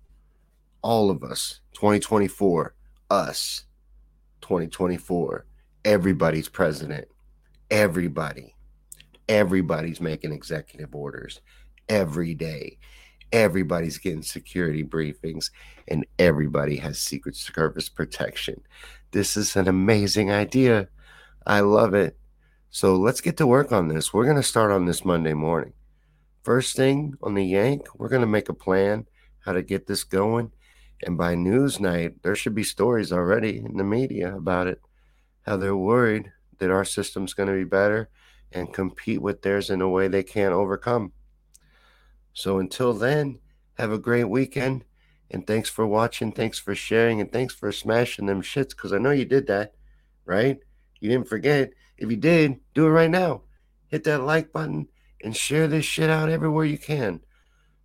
All 0.82 1.10
of 1.10 1.22
us. 1.22 1.60
2024. 1.74 2.74
Us. 3.10 3.64
2024. 4.42 5.46
Everybody's 5.84 6.48
president. 6.48 7.08
Everybody. 7.70 8.54
Everybody's 9.28 10.00
making 10.00 10.32
executive 10.32 10.94
orders 10.94 11.40
every 11.88 12.34
day. 12.34 12.78
Everybody's 13.32 13.96
getting 13.96 14.22
security 14.22 14.84
briefings 14.84 15.50
and 15.88 16.04
everybody 16.18 16.76
has 16.76 16.98
Secret 16.98 17.34
Service 17.34 17.88
protection. 17.88 18.60
This 19.12 19.36
is 19.36 19.56
an 19.56 19.68
amazing 19.68 20.30
idea. 20.30 20.88
I 21.46 21.60
love 21.60 21.94
it. 21.94 22.18
So 22.70 22.96
let's 22.96 23.20
get 23.20 23.36
to 23.38 23.46
work 23.46 23.72
on 23.72 23.88
this. 23.88 24.12
We're 24.12 24.24
going 24.24 24.36
to 24.36 24.42
start 24.42 24.70
on 24.70 24.86
this 24.86 25.04
Monday 25.04 25.34
morning. 25.34 25.72
First 26.42 26.76
thing 26.76 27.14
on 27.22 27.34
the 27.34 27.44
Yank, 27.44 27.86
we're 27.96 28.08
going 28.08 28.22
to 28.22 28.26
make 28.26 28.48
a 28.48 28.54
plan 28.54 29.06
how 29.40 29.52
to 29.52 29.62
get 29.62 29.86
this 29.86 30.04
going. 30.04 30.52
And 31.02 31.18
by 31.18 31.34
news 31.34 31.80
night, 31.80 32.22
there 32.22 32.36
should 32.36 32.54
be 32.54 32.62
stories 32.62 33.12
already 33.12 33.58
in 33.58 33.76
the 33.76 33.84
media 33.84 34.36
about 34.36 34.68
it, 34.68 34.80
how 35.42 35.56
they're 35.56 35.76
worried 35.76 36.32
that 36.58 36.70
our 36.70 36.84
system's 36.84 37.34
going 37.34 37.48
to 37.48 37.54
be 37.56 37.64
better 37.64 38.08
and 38.52 38.72
compete 38.72 39.20
with 39.20 39.42
theirs 39.42 39.70
in 39.70 39.80
a 39.80 39.88
way 39.88 40.06
they 40.06 40.22
can't 40.22 40.52
overcome. 40.52 41.12
So 42.34 42.58
until 42.58 42.92
then, 42.92 43.40
have 43.74 43.90
a 43.90 43.98
great 43.98 44.24
weekend. 44.28 44.84
And 45.30 45.46
thanks 45.46 45.68
for 45.68 45.86
watching. 45.86 46.30
Thanks 46.30 46.58
for 46.58 46.74
sharing. 46.74 47.20
And 47.20 47.32
thanks 47.32 47.54
for 47.54 47.72
smashing 47.72 48.26
them 48.26 48.42
shits 48.42 48.70
because 48.70 48.92
I 48.92 48.98
know 48.98 49.10
you 49.10 49.24
did 49.24 49.46
that, 49.46 49.74
right? 50.24 50.58
You 51.00 51.08
didn't 51.08 51.28
forget. 51.28 51.72
If 51.96 52.10
you 52.10 52.16
did, 52.16 52.60
do 52.74 52.86
it 52.86 52.90
right 52.90 53.10
now. 53.10 53.42
Hit 53.88 54.04
that 54.04 54.22
like 54.22 54.52
button 54.52 54.88
and 55.22 55.36
share 55.36 55.66
this 55.66 55.84
shit 55.84 56.10
out 56.10 56.28
everywhere 56.28 56.64
you 56.64 56.78
can. 56.78 57.20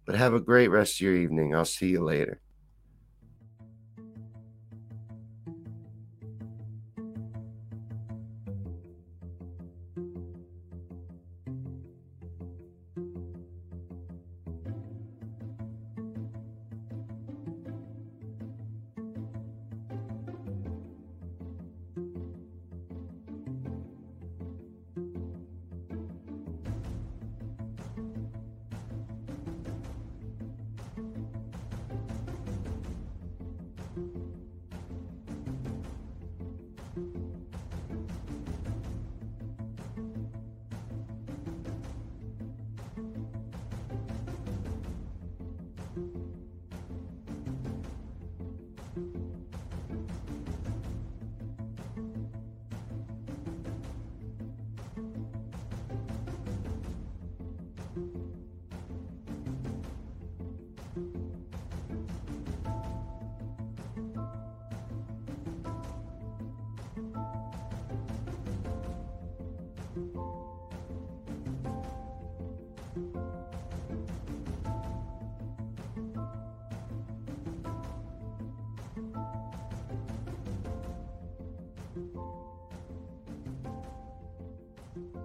But 0.05 0.15
have 0.15 0.33
a 0.33 0.39
great 0.39 0.67
rest 0.67 0.95
of 0.95 1.01
your 1.01 1.15
evening. 1.15 1.55
I'll 1.55 1.65
see 1.65 1.87
you 1.87 2.03
later. 2.03 2.41